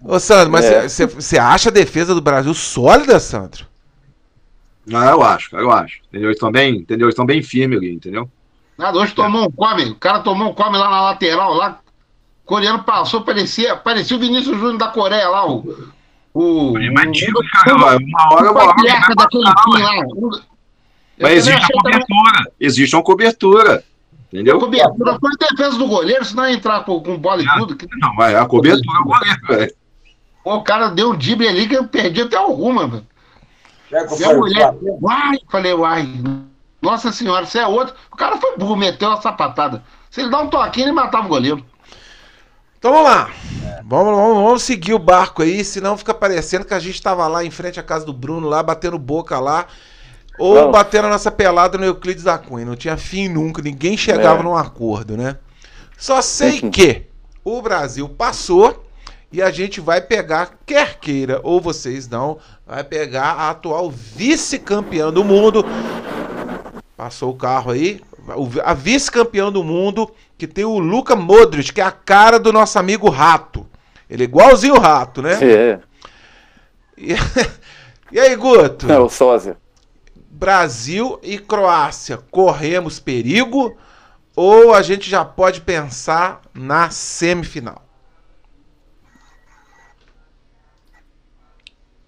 [0.04, 0.88] Ô, Sandro, mas É.
[0.88, 3.66] você acha a defesa do Brasil sólida, Sandro?
[4.86, 5.98] Não, eu acho, cara, eu acho.
[6.08, 6.28] Entendeu?
[6.30, 7.06] Eles estão bem, entendeu?
[7.06, 8.30] Eles estão bem firmes ali, entendeu?
[8.78, 11.80] Nada, hoje tomou um come, o cara tomou um come lá na lateral, lá.
[12.48, 15.92] Coreano passou, parecia, parecia o Vinícius Júnior da Coreia lá, o.
[16.34, 16.74] O.
[16.94, 17.20] Mas
[17.52, 20.42] cara, uma hora o uma hora daquele time lá.
[21.20, 22.52] Mas existe também a achei também cobertura.
[22.60, 23.84] Existe uma cobertura.
[24.32, 24.60] Entendeu?
[24.60, 25.18] cobertura.
[25.20, 27.56] Foi defesa do goleiro, senão ia entrar com, com bola e Ah.
[27.58, 27.76] tudo.
[27.76, 29.74] que- Não, mas a cobertura é o goleiro, velho.
[30.46, 33.06] O cara deu um drible ali que eu perdi até rumo, velho.
[33.92, 36.10] Minha falei, mulher, Flamengo, uai, falei, uai,
[36.82, 37.94] nossa senhora, você é outro.
[38.12, 39.84] O cara foi burro, meteu uma sapatada.
[40.10, 41.66] Se ele dá um toquinho, ele matava o goleiro.
[42.80, 43.32] Então vamos lá.
[43.84, 47.44] Vamos, vamos, vamos seguir o barco aí, senão fica parecendo que a gente tava lá
[47.44, 49.66] em frente à casa do Bruno, lá batendo boca lá.
[50.38, 50.72] Ou Não.
[50.72, 52.66] batendo a nossa pelada no Euclides da Cunha.
[52.66, 54.44] Não tinha fim nunca, ninguém chegava É.
[54.44, 55.38] num acordo, né?
[55.98, 57.08] Só sei que
[57.44, 58.86] o Brasil passou
[59.32, 65.12] e a gente vai pegar, quer queira ou vocês não, vai pegar a atual vice-campeã
[65.12, 65.66] do mundo.
[66.96, 68.00] Passou o carro aí.
[68.64, 72.78] A vice-campeã do mundo, que tem o Luca Modric, que é a cara do nosso
[72.78, 73.68] amigo Rato.
[74.10, 75.34] Ele é igualzinho o Rato, né?
[75.42, 75.80] É,
[76.98, 77.14] E,
[78.12, 78.92] e aí, Guto?
[78.92, 79.58] é o sósia.
[80.30, 83.76] Brasil e Croácia, corremos perigo
[84.36, 87.84] ou a gente já pode pensar na semifinal?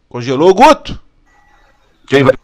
[0.07, 0.99] Congelou, Guto?
[2.07, 2.35] Quem vai?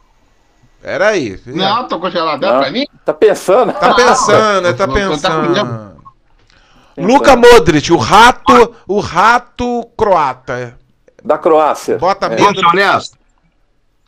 [0.85, 1.41] Pera aí.
[1.47, 2.59] Não, tô congelado Não.
[2.59, 2.85] pra mim.
[3.03, 3.73] Tá pensando?
[3.73, 4.73] Tá pensando, né?
[4.73, 5.95] Tá tá pensando.
[6.95, 10.77] Luca Modric, o rato, o rato croata.
[11.23, 11.97] Da Croácia.
[11.97, 12.29] Bota É.
[12.39, 12.59] Medo.
[12.59, 13.17] ser honestos?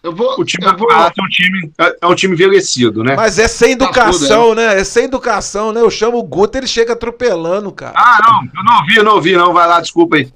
[0.03, 0.39] Eu vou.
[0.39, 3.15] O time eu da vou Croácia é um time, é, é um time envelhecido, né?
[3.15, 4.79] Mas é sem Tá educação, né?
[4.79, 5.81] É sem educação, né?
[5.81, 7.93] Eu chamo o Guto, ele chega atropelando, cara.
[7.97, 9.51] Ah, não, eu não ouvi, eu não ouvi, não.
[9.51, 10.31] Vai lá, desculpa aí.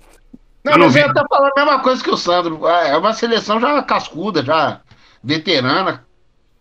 [0.63, 1.13] Não, Eu não mas vi.
[1.13, 2.67] tá falando a mesma coisa que o Sandro.
[2.67, 4.79] É uma seleção já cascuda, já
[5.23, 6.03] veterana.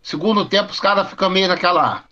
[0.01, 2.03] Segundo tempo, os caras ficam meio naquela.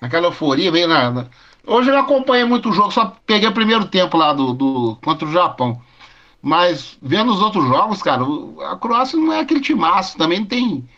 [0.00, 1.10] naquela euforia, meio na.
[1.10, 1.26] na-
[1.66, 4.96] Hoje eu não acompanhei muito o jogo, só peguei o primeiro tempo lá do, do
[5.04, 5.80] contra o Japão.
[6.42, 10.88] Mas vendo os outros jogos, cara, o- a Croácia não é aquele timaço, também tem.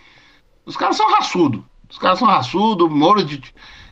[0.66, 1.64] Os caras são raçudo.
[1.90, 3.42] Os caras são raçudo, Moro de.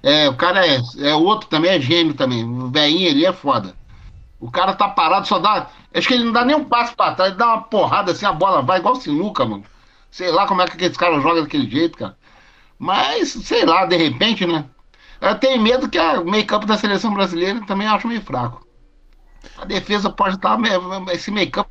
[0.03, 2.45] É, o cara é, é outro também, é gêmeo também.
[2.45, 3.77] O velhinho ali é foda.
[4.41, 5.69] O cara tá parado, só dá.
[5.95, 8.27] Acho que ele não dá nem um passo pra trás, ele dá uma porrada assim,
[8.27, 9.65] a bola vai igual sinuca, mano.
[10.15, 12.17] Sei lá como é que aqueles caras jogam daquele jeito, cara.
[12.79, 14.65] Mas, sei lá, de repente, né?
[15.21, 18.65] Eu tenho medo que a meio-campo da seleção brasileira também acho meio fraco.
[19.59, 20.57] A defesa pode estar.
[21.13, 21.69] Esse meio-campo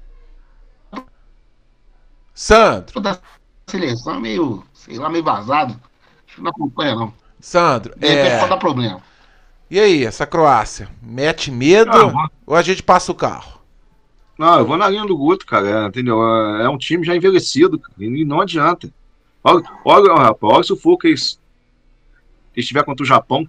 [2.33, 3.17] Sandro, da
[3.65, 5.79] seleção é meio, sei lá, meio vazado.
[6.27, 7.13] Acho que não acompanha, não.
[7.39, 8.39] Sandro, De repente é...
[8.39, 9.01] pode dar problema.
[9.71, 10.89] e aí, essa Croácia?
[11.01, 13.62] Mete medo Ah, ou a gente passa o carro?
[14.37, 15.69] Não, eu vou na linha do Guto, cara.
[15.69, 16.21] é, entendeu?
[16.23, 18.89] É, é um time já envelhecido, cara, e não adianta.
[19.43, 21.39] Olha, olha rapaz, olha o sufoco que eles,
[22.53, 23.47] que eles tiver contra o Japão,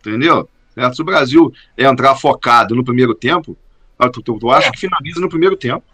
[0.00, 0.48] entendeu?
[0.74, 0.96] Certo?
[0.96, 3.56] Se o Brasil entrar focado no primeiro tempo,
[4.12, 5.84] tu, tu, tu acha que finaliza no primeiro tempo.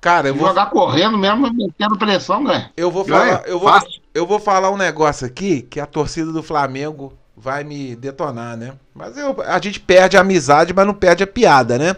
[0.00, 2.70] Cara, eu vou, jogar correndo mesmo, metendo pressão, ganha.
[2.76, 4.00] eu vou falar, eu vou, fácil.
[4.14, 8.74] eu vou falar um negócio aqui que a torcida do Flamengo vai me detonar, né?
[8.94, 11.96] Mas eu- a gente perde a amizade, mas não perde a piada, né?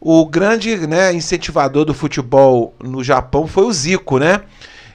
[0.00, 4.42] O grande né, incentivador do futebol no Japão foi o Zico, né?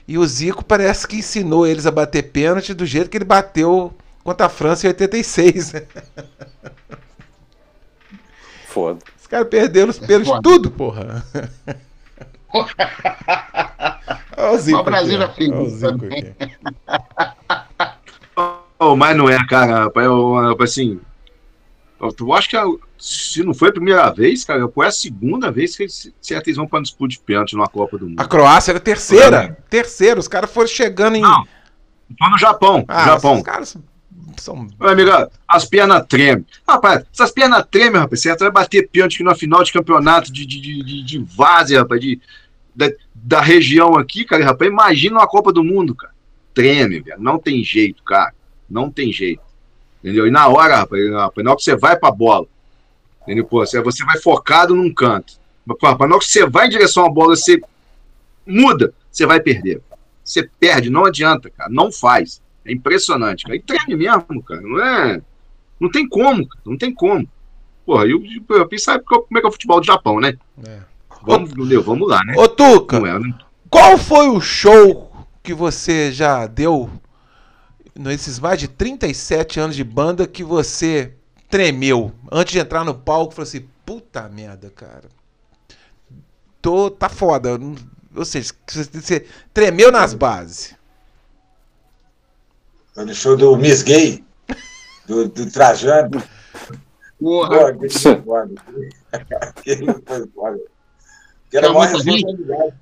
[0.08, 3.92] E o Zico parece que ensinou eles a bater pênalti do jeito que ele bateu
[4.22, 5.82] contra a França em 86, né?
[8.66, 8.98] Foda.
[9.20, 10.42] Os caras perderam os pênaltis foda.
[10.42, 11.24] tudo, porra.
[14.36, 15.50] Olha o Zico O Brasil já fez.
[15.50, 16.04] Olha o isso Zico.
[18.78, 19.84] Oh, mas não é, cara.
[19.84, 21.00] rapaz, Eu, assim.
[22.00, 22.56] eu- Tu acha que.
[23.04, 26.66] Se não foi a primeira vez, cara, foi a segunda vez que certo, eles vão
[26.66, 28.18] para disputa de pênalti numa Copa do Mundo.
[28.18, 29.58] A Croácia era terceira.
[29.68, 30.18] Terceira.
[30.18, 31.20] Os caras foram chegando em.
[31.20, 31.44] Não.
[32.18, 32.82] Foi no Japão.
[32.88, 33.36] Ah, Japão.
[33.36, 33.76] Os caras
[34.38, 34.66] são.
[34.80, 35.10] Meu amigo,
[35.46, 36.46] as pernas tremem.
[36.66, 38.22] Rapaz, essas pernas tremem, rapaz.
[38.22, 41.80] Você vai bater pênalti aqui na final de campeonato de, de, de, de, de várzea,
[41.80, 42.18] rapaz, de,
[42.74, 44.70] da, da região aqui, cara, rapaz.
[44.70, 46.14] Imagina uma Copa do Mundo, cara.
[46.54, 47.20] Treme, velho.
[47.20, 48.32] Não tem jeito, cara.
[48.68, 49.42] Não tem jeito.
[50.02, 50.26] Entendeu?
[50.26, 52.46] E na hora, rapaz, na hora que você vai pra bola,
[53.24, 53.44] entendeu?
[53.44, 55.34] Pô, você, você vai focado num canto.
[55.66, 57.60] Mas, pô, na hora que você vai em direção à bola, você
[58.46, 59.80] muda, você vai perder.
[60.22, 61.68] Você perde, não adianta, cara.
[61.70, 62.40] Não faz.
[62.64, 63.56] É impressionante, cara.
[63.56, 64.60] E treme mesmo, cara.
[64.60, 65.22] Não é.
[65.80, 66.62] Não tem como, cara.
[66.64, 67.28] Não tem como.
[67.84, 68.22] Porra, e o
[68.56, 70.34] Japão sabe como é que é o futebol do Japão, né?
[70.66, 70.80] É.
[71.22, 71.82] Vamos, entendeu?
[71.82, 72.34] Vamos lá, né?
[72.36, 73.34] Ô, Tuca, é, né?
[73.70, 75.10] qual foi o show
[75.42, 76.90] que você já deu
[77.94, 81.14] nesses mais de 37 anos de banda que você
[81.48, 83.34] tremeu antes de entrar no palco?
[83.34, 85.08] Falou assim: puta merda, cara.
[86.60, 87.58] Tô, tá foda.
[88.16, 90.74] Ou seja, você- tremeu nas bases.
[92.94, 94.24] Foi no show do Miss Gay,
[95.06, 96.22] do, do Trajano.
[97.20, 98.54] Porra, aquele foi foda.
[99.40, 100.60] Aquele foi foda.
[101.50, 102.74] Que era uma responsabilidade.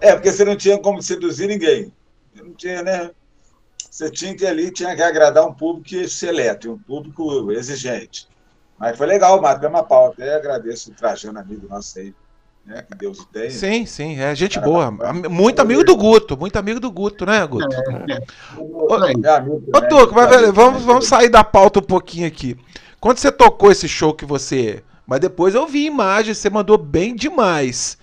[0.00, 1.92] É, porque você não tinha como seduzir ninguém.
[2.34, 3.10] Você não tinha, né?
[3.90, 8.28] Você tinha que ali, tinha que agradar um público seleto, um público exigente.
[8.78, 10.06] Mas foi legal, matamos a pau.
[10.06, 12.14] Até agradeço o Trajano, amigo nosso aí,
[12.64, 12.82] né?
[12.82, 13.50] Que Deus o tenha.
[13.50, 14.90] Sim, sim, é gente Cara, boa.
[15.28, 17.68] Muito amigo do Guto, muito amigo do Guto, né, Guto?
[17.68, 18.24] Meu amigo
[18.56, 19.20] Ô, também,
[19.88, 22.56] Tuca, mas vamos, vamos sair da pauta um pouquinho aqui.
[23.00, 24.84] Quando você tocou esse show que você.
[25.04, 27.98] Mas depois eu vi imagens, você mandou bem demais.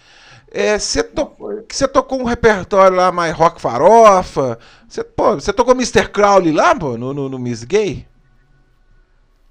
[0.50, 1.32] É, você, to...
[1.38, 1.64] Foi.
[1.64, 4.58] que você tocou um repertório lá mais rock farofa.
[4.88, 6.10] Você, tocou Mr.
[6.10, 8.08] Crowley lá, pô, no, no, no Miss Gay?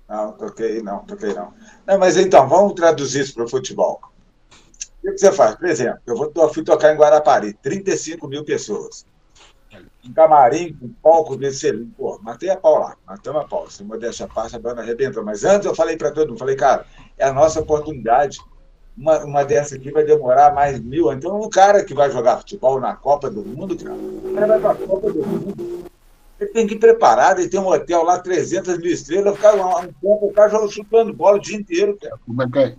[0.09, 1.53] Não, toquei não, toquei não.
[1.87, 4.01] Não, mas então, vamos traduzir isso para o futebol.
[5.05, 5.57] O que você faz?
[5.57, 9.05] Por exemplo, eu vou, eu fui tocar em Guarapari, 35 mil pessoas.
[10.05, 11.73] Um camarim com palco desse.
[11.97, 13.69] Pô, matei a pau lá, matamos a pau.
[13.69, 15.25] Se modéstia à parte, a banda arrebentou.
[15.25, 16.87] Mas antes eu falei para todo mundo, falei, cara,
[17.19, 18.39] é a nossa oportunidade.
[18.97, 21.13] Uma, uma dessa aqui vai demorar mais mil.
[21.13, 24.61] Então, o cara que vai jogar futebol na Copa do Mundo, cara, o cara vai
[24.61, 25.85] para a Copa do Mundo.
[26.41, 29.79] Ele tem que ir preparado, ele tem um hotel lá, 300 mil estrelas, ficar um,
[29.79, 32.19] um tempo, o cara joga chutando bola o dia inteiro, cara.
[32.25, 32.77] como é que é?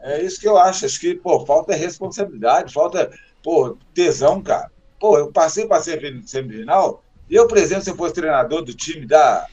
[0.00, 0.84] É isso que eu acho.
[0.84, 3.10] Acho que, pô, falta responsabilidade, falta,
[3.42, 4.70] pô, tesão, cara.
[4.98, 7.02] Pô, eu passei para semifinal,
[7.32, 9.46] eu, por exemplo, se eu fosse treinador do time da,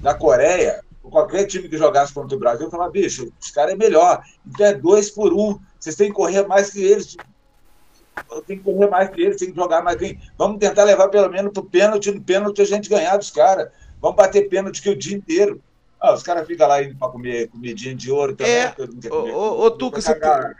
[0.00, 3.76] da Coreia, qualquer time que jogasse contra o Brasil, eu falava, bicho, os caras é
[3.76, 4.22] melhor.
[4.46, 5.58] Então é dois por um.
[5.78, 7.16] Vocês têm que correr mais que eles.
[8.46, 10.18] Tem que correr mais que eles, tem que jogar mais que eles.
[10.38, 13.68] Vamos tentar levar pelo menos pro pênalti, no pênalti a gente ganhar dos caras.
[14.00, 15.60] Vamos bater pênalti que o dia inteiro.
[16.00, 18.52] Ah, os caras ficam lá indo para comer comidinha de ouro também.
[18.52, 18.74] É.
[19.12, 20.56] Ô, Tuca, você cagar.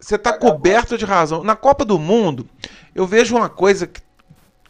[0.00, 1.44] Você tá coberto de razão.
[1.44, 2.48] Na Copa do Mundo,
[2.94, 4.00] eu vejo uma coisa que,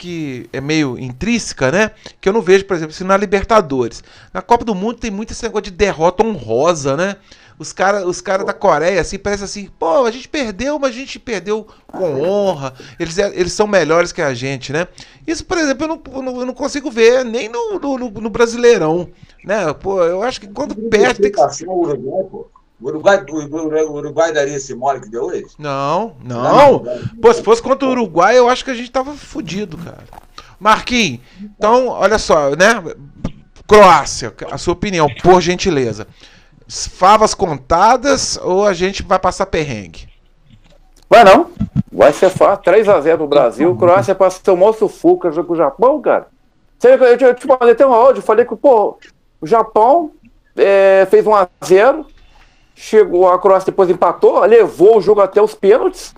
[0.02, 1.92] que é meio intrínseca, né?
[2.20, 4.02] Que eu não vejo, por exemplo, assim, na Libertadores.
[4.34, 7.16] Na Copa do Mundo tem muito esse negócio de derrota honrosa, né?
[7.58, 10.98] Os caras os cara da Coreia, assim, parece assim, pô, a gente perdeu, mas a
[10.98, 12.74] gente perdeu com honra.
[12.98, 14.88] Eles, é- eles são melhores que a gente, né?
[15.26, 18.30] Isso, por exemplo, eu não, eu não, eu não consigo ver nem no, no, no-
[18.30, 19.08] Brasileirão,
[19.44, 19.72] né?
[19.74, 21.38] Pô, eu acho que quando perde tem que...
[21.64, 22.51] Uruguai, pô.
[22.82, 25.46] O Uruguai, o Uruguai, daria esse mole que deu hoje?
[25.58, 26.82] Não, não.
[27.20, 30.04] Pô, se fosse contra o Uruguai, eu acho que a gente tava fudido, cara.
[30.58, 32.82] Marquinhos, então, olha só, né?
[33.66, 36.06] Croácia, a sua opinião, por gentileza.
[36.68, 40.08] Favas contadas ou a gente vai passar perrengue?
[41.08, 41.50] Vai não.
[41.92, 42.64] Vai ser fácil.
[42.64, 43.76] 3x0 pro Brasil.
[43.76, 46.28] Croácia passa o maior sufoco com o Japão, cara.
[46.78, 48.20] Você- Eu te, eu te mandei até um áudio.
[48.20, 48.98] eu Falei que, pô,
[49.40, 50.12] o Japão
[50.56, 52.06] é, fez 1x0.
[52.84, 56.12] Chegou, a Croácia depois empatou, levou o jogo até os pênaltis.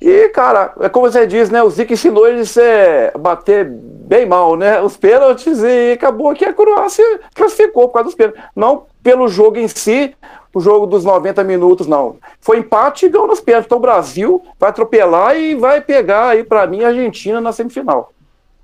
[0.00, 1.62] E, cara, é como você diz, né?
[1.62, 4.80] O Zico ensinou eles a bater bem mal, né?
[4.80, 8.42] Os pênaltis e acabou que a Croácia classificou por causa dos pênaltis.
[8.56, 10.16] Não pelo jogo em si,
[10.54, 12.16] o jogo dos 90 minutos, não.
[12.40, 13.66] Foi empate e ganhou nos pênaltis.
[13.66, 18.10] Então o Brasil vai atropelar e vai pegar aí, pra mim, a Argentina na semifinal.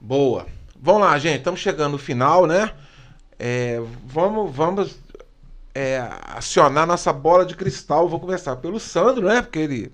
[0.01, 0.47] Boa.
[0.81, 1.37] Vamos lá, gente.
[1.37, 2.71] Estamos chegando no final, né?
[3.39, 4.99] É, vamos vamos
[5.77, 8.09] é, acionar nossa bola de cristal.
[8.09, 9.43] Vou começar pelo Sandro, né?
[9.43, 9.93] Porque ele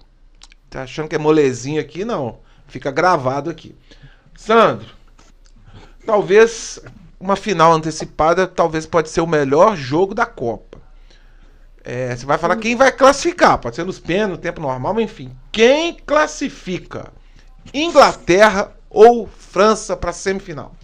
[0.71, 2.05] tá achando que é molezinho aqui.
[2.05, 2.39] Não.
[2.69, 3.75] Fica gravado aqui.
[4.37, 4.87] Sandro,
[6.07, 6.79] talvez
[7.19, 10.79] uma final antecipada talvez pode ser o melhor jogo da Copa.
[11.83, 13.59] É, você vai falar quem vai classificar.
[13.59, 15.37] Pode ser nos pênaltis, no tempo normal, mas enfim.
[15.51, 17.13] Quem classifica?
[17.75, 20.77] Inglaterra ou França para semifinal?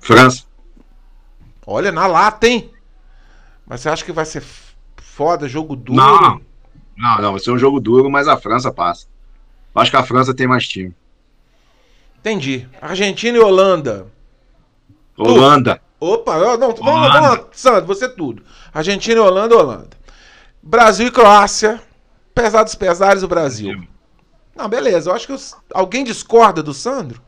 [0.00, 0.44] França.
[1.66, 2.73] Olha, na lata, hein?
[3.66, 4.42] Mas você acha que vai ser
[4.96, 5.96] foda, jogo duro?
[5.96, 6.40] Não.
[6.96, 9.06] Não, não, vai ser um jogo duro, mas a França passa.
[9.74, 10.94] Acho que a França tem mais time.
[12.20, 12.68] Entendi.
[12.80, 14.06] Argentina e Holanda.
[15.16, 15.80] Holanda.
[15.98, 17.20] Opa, ó, não, vamos, Holanda.
[17.20, 18.44] vamos lá, Sandro, você tudo.
[18.72, 19.96] Argentina e Holanda, Holanda.
[20.62, 21.80] Brasil e Croácia.
[22.34, 23.86] Pesar dos pesares, o Brasil.
[24.56, 25.10] Não, beleza.
[25.10, 27.20] Eu acho que os- alguém discorda do Sandro?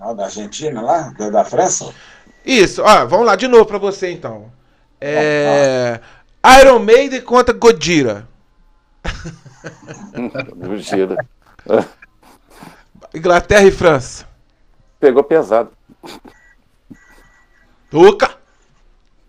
[0.00, 1.92] Ah, da Argentina lá, da, da França.
[2.44, 4.50] Isso, ó, vamos lá de novo pra você então.
[5.00, 6.00] É.
[6.60, 8.26] Iron Maiden contra Godira.
[10.56, 11.16] Mentira.
[13.14, 14.26] Inglaterra e França.
[14.98, 15.70] Pegou pesado.
[17.90, 18.30] Tuca!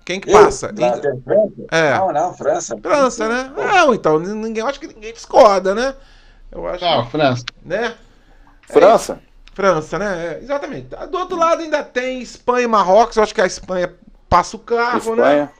[0.05, 0.67] Quem que passa?
[0.67, 1.53] Eu, da- da França?
[1.71, 1.93] É.
[1.97, 2.77] Não, não, França.
[2.77, 3.51] França, né?
[3.55, 5.95] Não, então, ninguém, eu acho que ninguém discorda, né?
[6.51, 7.45] Eu acho, Não, França.
[7.63, 7.95] né?
[8.67, 9.19] França?
[9.61, 10.25] França, né?
[10.39, 10.87] É, exatamente.
[11.11, 13.15] Do outro lado ainda tem Espanha e Marrocos.
[13.17, 13.93] Eu acho que a Espanha
[14.27, 15.23] passa o carro, né?
[15.23, 15.51] Espanha.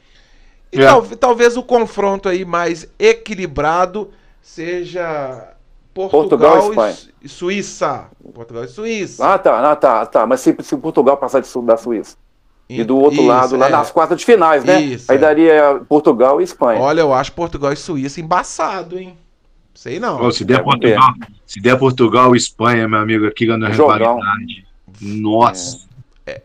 [0.72, 0.86] E É.
[0.86, 5.54] tal- talvez o confronto aí mais equilibrado seja
[5.94, 6.96] Portugal, Portugal e Espanha.
[7.22, 8.06] E Suíça.
[8.34, 9.24] Portugal e Suíça.
[9.34, 10.26] Ah, tá, ah, tá, tá.
[10.26, 12.16] Mas se, se Portugal passar de, Su- da Suíça.
[12.68, 13.70] E do outro Isso, lado, lá é.
[13.70, 14.80] nas quartas de finais, né?
[14.80, 15.20] Isso, Aí é.
[15.20, 16.80] daria Portugal e Espanha.
[16.80, 19.18] Olha, eu acho Portugal e Suíça embaçado, hein?
[19.74, 20.20] Sei não.
[20.22, 21.12] Ô, se der É, Portugal,
[21.46, 23.96] se der Portugal e Espanha, meu amigo, aqui na Jogão.
[24.18, 24.64] rivalidade.
[25.00, 25.80] Nossa.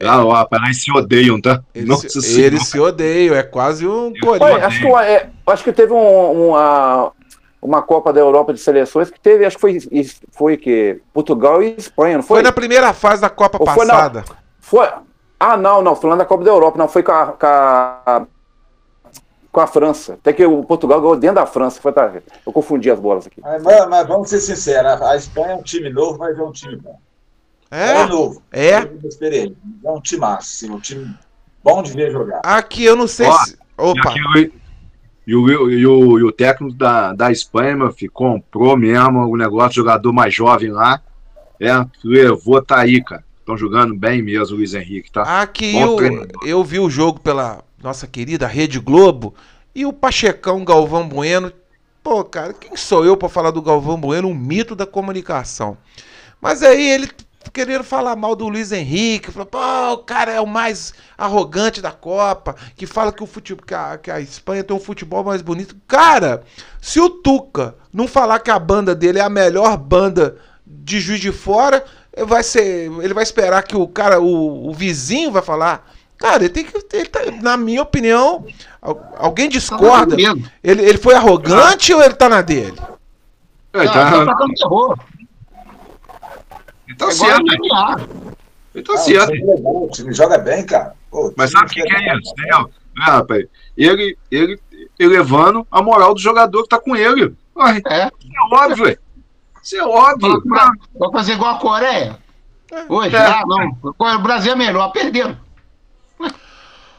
[0.03, 1.61] Ah, ó, parece que se odeiam, tá?
[1.75, 4.65] Eles, Nossa se- eles se odeiam, é quase um corinho.
[4.65, 7.11] acho, que, é, acho que teve um- uma,
[7.61, 9.77] uma Copa da Europa de seleções que teve, acho que foi,
[10.31, 12.37] foi que Portugal e Espanha, não foi?
[12.37, 14.25] Foi na primeira fase da Copa Ou foi na- passada.
[14.59, 14.89] Foi-
[15.39, 18.25] Ah, não, não, falando da Copa da Europa, não, foi com a, com a,
[19.57, 20.13] com a França.
[20.13, 21.81] Até que o Portugal ganhou dentro da França.
[21.81, 22.13] Foi, tá,
[22.45, 23.41] eu confundi as bolas aqui.
[23.41, 26.75] Mas, mas- vamos ser sinceros, a Espanha é um time novo, mas é um time
[26.75, 26.99] bom.
[27.71, 28.05] É, É?
[28.05, 28.43] novo.
[28.51, 28.67] É?
[28.69, 29.51] É.
[29.83, 31.11] É um time assim, um time
[31.63, 32.41] bom de ver jogar.
[32.43, 33.53] Aqui eu não sei Ó, se.
[33.53, 34.13] E, Opa,
[35.25, 39.35] e o, e o- e o técnico da, da Espanha, meu filho, comprou mesmo o
[39.35, 41.01] negócio, jogador mais jovem lá.
[41.59, 41.71] É,
[42.03, 43.23] levou, tá aí, cara.
[43.39, 45.41] Estão jogando bem mesmo o Luiz Henrique, tá?
[45.41, 49.35] aqui Bom eu, eu vi o jogo pela nossa querida Rede Globo
[49.73, 51.51] e o Pachecão Galvão Bueno.
[52.03, 55.77] Pô, cara, quem sou eu pra falar do Galvão Bueno, um mito da comunicação?
[56.41, 57.09] Mas aí ele
[57.49, 59.59] querendo falar mal do Luiz Henrique, falou, pô,
[59.93, 63.97] o cara é o mais arrogante da Copa, que fala que o futebol, que a,
[63.97, 65.75] que a Espanha tem um futebol mais bonito.
[65.87, 66.43] Cara,
[66.81, 71.19] se o Tuca não falar que a banda dele é a melhor banda de Juiz
[71.19, 71.83] de Fora,
[72.25, 75.89] vai ser, ele vai esperar que o cara, o, o vizinho vai falar.
[76.17, 78.45] Cara, ele tem que, ele tá- na minha opinião,
[78.81, 80.15] al- alguém discorda.
[80.15, 80.43] mesmo.
[80.63, 82.77] Ele, ele foi arrogante ou ele tá na dele?
[83.73, 84.97] Ele Não, tá, tá terror.
[86.87, 87.45] ele tá É certo,
[88.73, 89.29] ele tá Ah, certo.
[89.29, 90.93] o time é legal, o time joga bem, cara.
[91.11, 92.69] Pô, Mas sabe o que, que é isso, entendeu?
[92.99, 93.45] É, rapaz,
[93.77, 94.59] ele, ele
[94.99, 97.35] elevando a moral do jogador que tá com ele.
[97.55, 98.07] Ué, É.
[98.07, 98.97] Isso é óbvio.
[99.63, 100.41] Isso é óbvio.
[100.45, 102.17] Vai vai fazer igual a Coreia.
[102.89, 103.19] Hoje, É.
[103.19, 103.77] ah, não.
[103.83, 105.37] O Brasil é melhor, perderam.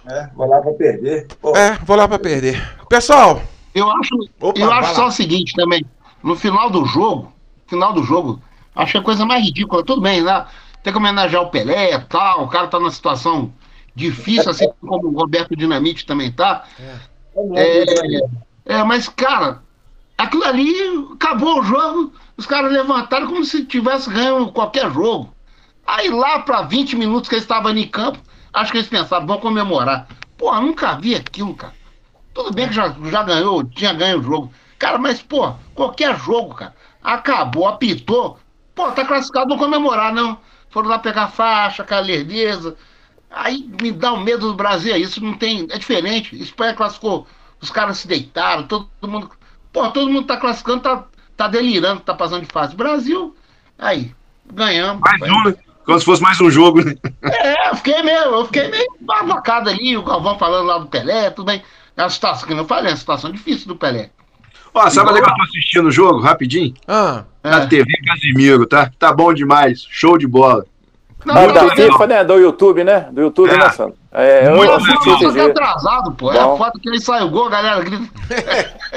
[0.09, 1.27] É, vou lá pra perder.
[1.41, 2.77] Pô, É, vou lá pra perder.
[2.89, 3.43] Pessoal,
[3.75, 5.85] Eu acho, Opa, eu acho só o seguinte também.
[6.23, 7.33] No final do jogo,
[7.67, 8.41] final do jogo,
[8.75, 9.85] achei a coisa mais ridícula.
[9.85, 10.47] Tudo bem, né?
[10.83, 12.45] Tem que homenagear o Pelé e tal.
[12.45, 13.53] O cara tá numa situação
[13.95, 16.65] difícil, assim como o Roberto Dinamite também tá.
[17.55, 17.85] É,
[18.65, 19.63] é, mas, cara,
[20.17, 20.73] aquilo ali
[21.13, 25.33] acabou o jogo, os caras levantaram como se tivesse ganho qualquer jogo.
[25.87, 28.19] Aí lá para 20 minutos que eles estavam ali em campo,
[28.59, 30.07] acho que eles pensaram, vamos comemorar.
[30.37, 31.75] Pô, nunca vi aquilo, cara.
[32.35, 34.53] Tudo bem que já, já ganhou, tinha ganho o jogo.
[34.79, 38.39] Cara, mas, pô, qualquer jogo, cara, acabou, apitou.
[38.75, 40.39] Pô, tá classificado, não comemorar, não.
[40.71, 42.77] Foram lá pegar faixa, aquela lerdeza.
[43.31, 45.67] Aí me dá o medo do Brasil, é isso não tem.
[45.71, 46.41] É diferente.
[46.41, 47.27] Espanha classificou,
[47.61, 49.31] os caras se deitaram, todo mundo.
[49.73, 51.05] Pô, todo mundo tá classificando, tá,
[51.37, 52.77] tá delirando, tá passando de fase.
[52.77, 53.37] Brasil,
[53.77, 54.15] aí,
[54.53, 55.01] ganhamos.
[55.01, 55.68] Mais um, né?
[55.89, 56.95] Como se fosse mais um jogo, né?
[57.23, 61.31] É, eu fiquei meio, eu fiquei meio avocado ali, o Galvão falando lá do Pelé,
[61.31, 61.63] tudo bem.
[61.97, 64.11] É uma situação, que eu falei, é uma situação difícil do Pelé.
[64.75, 66.75] Ó, sabe onde é que eu tô assistindo o jogo, rapidinho?
[66.87, 67.67] ah, Na É.
[67.69, 68.91] TV Casimiro, tá?
[68.99, 69.87] Tá bom demais.
[69.89, 70.67] Show de bola.
[71.25, 72.23] Não, não, da não, FIFA, né?
[72.23, 73.09] Do YouTube, né?
[73.11, 73.57] Do YouTube, É.
[73.57, 73.97] né, Sandro?
[74.21, 74.79] É, eu Muito
[75.21, 75.47] que é dia.
[75.47, 76.33] atrasado, pô.
[76.33, 76.55] É Bom.
[76.55, 78.09] a foto que ele sai o gol, galera grita.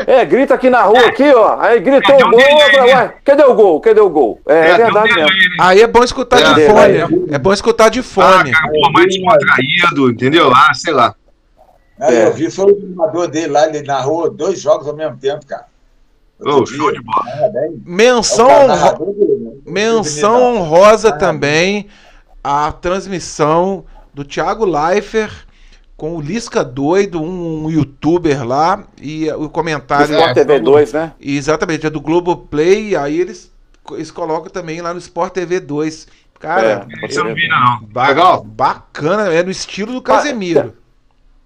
[0.07, 1.59] É, grita aqui na rua, aqui, ó.
[1.59, 3.79] Aí gritou o gol, outra, ué, cadê o gol?
[3.81, 4.41] Cadê o gol?
[4.47, 5.29] É, é verdade mesmo.
[5.59, 6.67] aí é bom escutar É, de é,
[7.05, 7.25] fone.
[7.29, 8.51] É bom escutar de Ah, fone.
[8.51, 10.51] cara, pô, mais descontraído, entendeu?
[10.55, 11.13] Ah, sei lá.
[11.99, 12.25] É.
[12.25, 15.65] eu vi, foi o animador dele lá, ele narrou dois jogos ao mesmo tempo, cara.
[16.43, 17.29] Ô, Outro show de bola.
[17.29, 18.67] É Menção, cara
[18.97, 19.51] né?
[19.67, 21.85] menção honrosa também
[22.43, 25.45] a transmissão do Thiago Leifert
[25.95, 30.11] com o Lisca Doido, um, um youtuber lá, e o comentário.
[30.11, 31.13] Sport TV 2, né?
[31.21, 33.51] Exatamente, é do Globoplay, aí eles,
[33.91, 36.07] eles colocam também lá no Sport TV 2.
[36.39, 37.83] Cara, É, eu não vi, não.
[37.83, 38.43] ba- Legal?
[38.43, 40.73] bacana, é no estilo do Casemiro.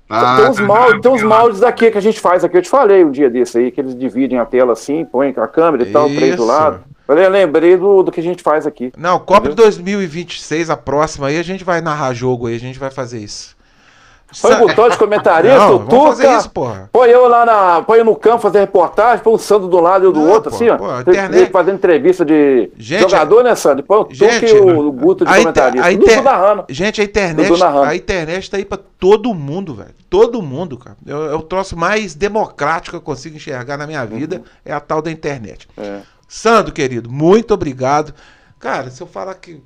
[0.09, 1.27] Ah, tem uns, tá, moldes, tem uns tá.
[1.27, 2.55] moldes aqui que a gente faz aqui.
[2.55, 5.47] Eu te falei um dia desse aí, que eles dividem a tela assim, põem a
[5.47, 6.81] câmera e tal, três do lado.
[7.07, 8.91] Eu lembrei do, do que a gente faz aqui.
[8.97, 12.79] Não, Copa de 2026, a próxima aí, a gente vai narrar jogo aí, a gente
[12.79, 13.55] vai fazer isso.
[14.41, 16.37] Põe o botão de comentarista, Não, o vamos fazer Tuca.
[16.39, 16.89] isso, porra.
[16.91, 17.81] Põe eu lá na.
[17.83, 20.49] Põe no campo fazer reportagem, põe o Sandro do lado e eu do Não, outro,
[20.49, 20.77] pô, assim, ó.
[20.77, 23.85] pô, a Tem- internet- Fazendo entrevista de Gente, jogador, né, Sandro?
[23.85, 25.87] Põe o Tuca Gente, e o, o Guto de a comentarista.
[25.87, 26.65] a inter- narrando.
[26.67, 29.93] Gente, a internet, a internet tá aí pra todo mundo, velho.
[30.09, 30.97] Todo mundo, cara.
[31.07, 34.73] É, o- é o troço mais democrático que eu consigo enxergar na minha vida, é
[34.73, 35.67] a tal da internet.
[35.77, 35.99] É.
[36.27, 38.13] Sandro, querido, muito obrigado.
[38.59, 39.61] Cara, se eu falar que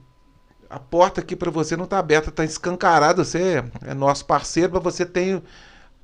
[0.70, 4.84] a porta aqui pra você não tá aberta, tá escancarada, você é nosso parceiro, mas
[4.84, 5.41] você tem,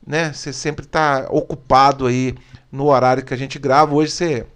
[0.06, 2.36] né, você sempre tá ocupado aí
[2.72, 3.93] no horário que a gente grava.
[3.93, 4.47] Hoje você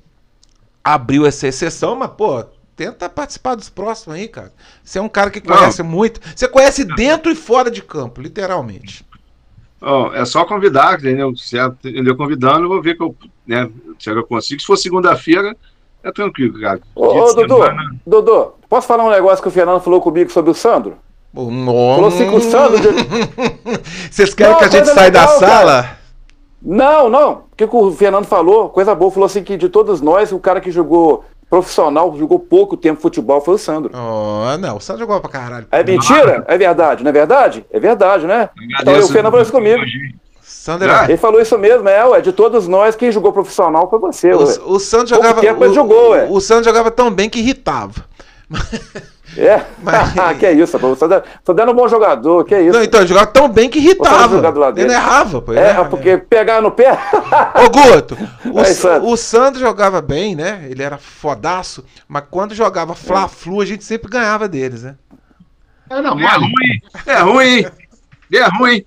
[0.84, 2.44] abriu essa exceção, mas pô,
[2.76, 4.54] tenta participar dos próximos aí, cara.
[4.84, 5.56] Você é um cara que Não.
[5.56, 9.06] conhece muito, você conhece dentro e fora de campo, literalmente.
[9.82, 11.36] Ó, é só convidar, entendeu?
[11.36, 12.16] Se entendeu?
[12.16, 14.60] Convidando, eu vou ver que eu, né, se eu consigo.
[14.60, 15.56] Se for segunda-feira,
[16.04, 16.80] é tranquilo, cara.
[16.96, 20.32] Ô, ô de Dudu, semana- Dudu, posso falar um negócio que o Fernando falou comigo
[20.32, 20.98] sobre o Sandro?
[21.36, 22.80] Hum, Falou assim que o Sandro.
[24.10, 25.52] Vocês querem Não, que a gente saia da legal, cara.
[25.52, 25.90] sala?
[26.62, 27.32] Não, não.
[27.52, 28.70] O que, que o Fernando falou?
[28.70, 29.12] Coisa boa.
[29.12, 33.42] Falou assim que de todos nós, o cara que jogou profissional, jogou pouco tempo futebol
[33.42, 33.92] foi o Sandro.
[33.96, 35.68] Oh, não, o Sandro jogou pra caralho.
[35.72, 36.44] É mentira?
[36.48, 37.66] É verdade, não é verdade?
[37.72, 38.50] É verdade, né?
[38.82, 39.82] Então o Fernando falou isso comigo.
[40.60, 41.06] Sandro era...
[41.06, 42.20] Ele falou isso mesmo, é, ué.
[42.22, 44.36] De todos nós, quem jogou profissional foi você, ué.
[44.66, 45.46] O, o Sandro Pouco jogava.
[45.46, 46.28] ele o, jogou, ué.
[46.30, 48.04] o Sandro jogava tão bem que irritava.
[49.38, 49.64] É?
[49.84, 50.90] Mas- que isso, pô.
[50.90, 52.78] Você tá dando um bom jogador, que isso.
[52.78, 54.38] Não, então, ele jogava tão bem que irritava.
[54.76, 55.52] Ele não errava, pô.
[55.52, 55.90] ele É, errava.
[55.90, 56.98] porque pegar no pé.
[57.56, 58.18] Ô, Guto,
[59.06, 60.66] o, o Sandro jogava bem, né?
[60.70, 64.96] Ele era fodaço, mas quando jogava Fla-Flu, a gente sempre ganhava deles, né?
[65.90, 67.66] É, não, É ruim, é ruim,
[68.34, 68.84] é ruim.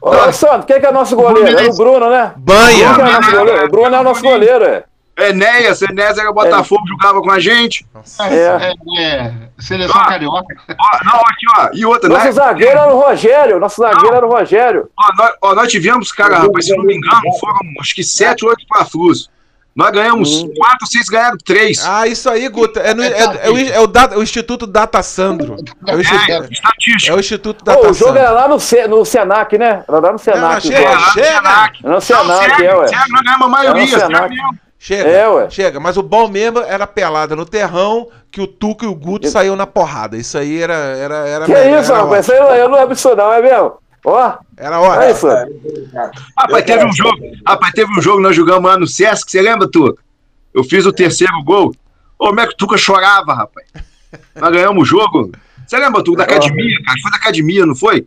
[0.00, 1.58] Ô, Sandro, quem que é nosso goleiro?
[1.58, 2.32] É o Bruno, né?
[2.36, 2.86] Banha!
[2.86, 3.64] É nosso goleiro.
[3.66, 4.84] O Bruno é o nosso goleiro, é.
[5.18, 7.84] Enéas, Enéas era Botafogo, jogava com a gente.
[8.20, 8.34] É.
[8.34, 10.06] É, é, seleção Ah.
[10.06, 10.54] carioca.
[10.70, 11.68] Ó, não, aqui, ó.
[11.74, 12.32] E outra, Nosso né?
[12.32, 13.58] zagueiro era o Rogério.
[13.60, 14.88] Nosso zagueiro era o Rogério.
[14.98, 18.46] Ó, nós, ó, nós tivemos, cara, rapaz, se não me engano, foram acho que sete,
[18.46, 19.28] oito Fla-Flus.
[19.74, 20.52] Nós ganhamos Hum.
[20.56, 21.84] quatro, vocês ganharam três.
[21.86, 22.78] Ah, isso aí, Guto.
[22.80, 23.08] É, no- é-
[23.42, 25.56] é o, é o da- o Instituto Data Sandro.
[25.86, 27.12] É o, é, Instituto, estatística.
[27.12, 28.18] é o Instituto Ô, Data o jogo Sandro.
[28.18, 29.84] era lá no, Se- no Senac, né?
[29.88, 30.60] Era lá no Senac.
[30.66, 30.94] chega, o É, jogo.
[30.94, 31.28] lá chega.
[31.30, 31.78] no Senac.
[31.84, 32.88] Era no Senac, Não, é, ué.
[32.88, 33.86] sério, nós ganhamos a maioria.
[34.82, 35.50] Chega, É, ué.
[35.50, 35.78] chega.
[35.78, 39.54] Mas o bom mesmo era pelada no terrão, que o Tuco e o Guto saíam
[39.54, 40.16] na porrada.
[40.16, 40.72] Isso aí era.
[40.74, 42.26] era, era Que era isso, rapaz?
[42.26, 43.74] Isso aí eu não lembro disso, não, é mesmo?
[44.04, 45.02] Ó, Era ótimo.
[45.02, 45.26] é isso.
[46.38, 49.68] Rapaz, teve um jogo, rapaz, teve um jogo, nós jogamos lá no Sesc, você lembra,
[49.70, 49.96] tu?
[50.54, 51.74] Eu fiz o terceiro gol.
[52.18, 53.66] Ô, como é que o Tuca chorava, rapaz?
[54.34, 55.30] Nós ganhamos o jogo.
[55.66, 56.98] Você lembra, tu, da academia, cara?
[57.00, 58.06] Foi da academia, não foi?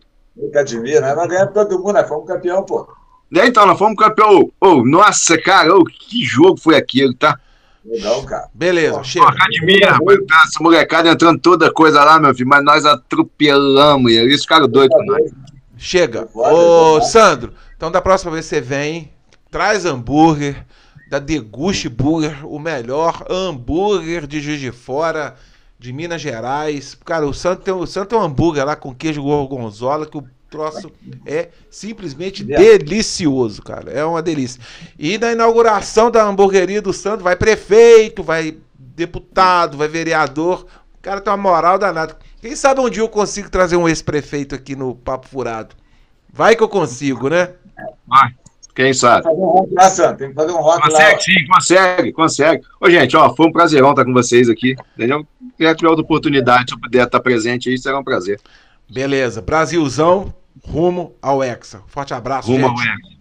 [0.50, 1.14] Academia, né?
[1.14, 2.86] Nós ganhamos todo mundo, nós fomos campeão, pô.
[3.30, 4.50] Daí então, nós fomos campeão.
[4.60, 7.38] Ô, nossa, cara, ô, que jogo foi aquele, tá?
[7.84, 8.48] Legal, cara.
[8.54, 9.28] Beleza, Pô, chega.
[9.28, 14.24] academia, rapaz, tá, essa molecada entrando toda coisa lá, meu filho, mas nós atropelamos eles,
[14.26, 15.30] eles ficaram doidos com nós.
[15.84, 16.26] Chega.
[16.32, 17.02] Ô.
[17.02, 19.12] Sandro, então da próxima vez você vem,
[19.50, 20.64] traz hambúrguer
[21.10, 25.36] da Deguste Burger, o melhor hambúrguer de Juiz de Fora,
[25.78, 26.96] de Minas Gerais.
[27.04, 30.24] Cara, o Sandro tem, o Sandro tem um hambúrguer lá com queijo gorgonzola que o
[30.48, 30.90] troço
[31.26, 33.92] é simplesmente delicioso, cara.
[33.92, 34.62] É uma delícia.
[34.98, 40.64] E na inauguração da hamburgueria do Sandro vai prefeito, vai deputado, vai vereador.
[40.96, 42.16] O cara tem uma moral danada.
[42.44, 45.74] Quem sabe um dia eu consigo trazer um ex-prefeito aqui no Papo Furado.
[46.30, 47.54] Vai que eu consigo, né?
[48.06, 48.34] Vai,
[48.74, 49.22] quem sabe.
[49.22, 50.18] Fazer um rock lá, Santo.
[50.18, 50.90] Tem que fazer um rock lá.
[50.90, 52.62] Consegue sim, consegue, consegue.
[52.78, 55.26] Ô, gente, ó, foi um prazerão estar com vocês aqui, entendeu?
[55.56, 58.38] Se tiver outra oportunidade, se eu puder estar presente aí, será um prazer.
[58.92, 59.40] Beleza.
[59.40, 61.80] Brasilzão, rumo ao Hexa.
[61.86, 62.90] Forte abraço, Rumo ao gente.
[62.90, 63.14] Eco.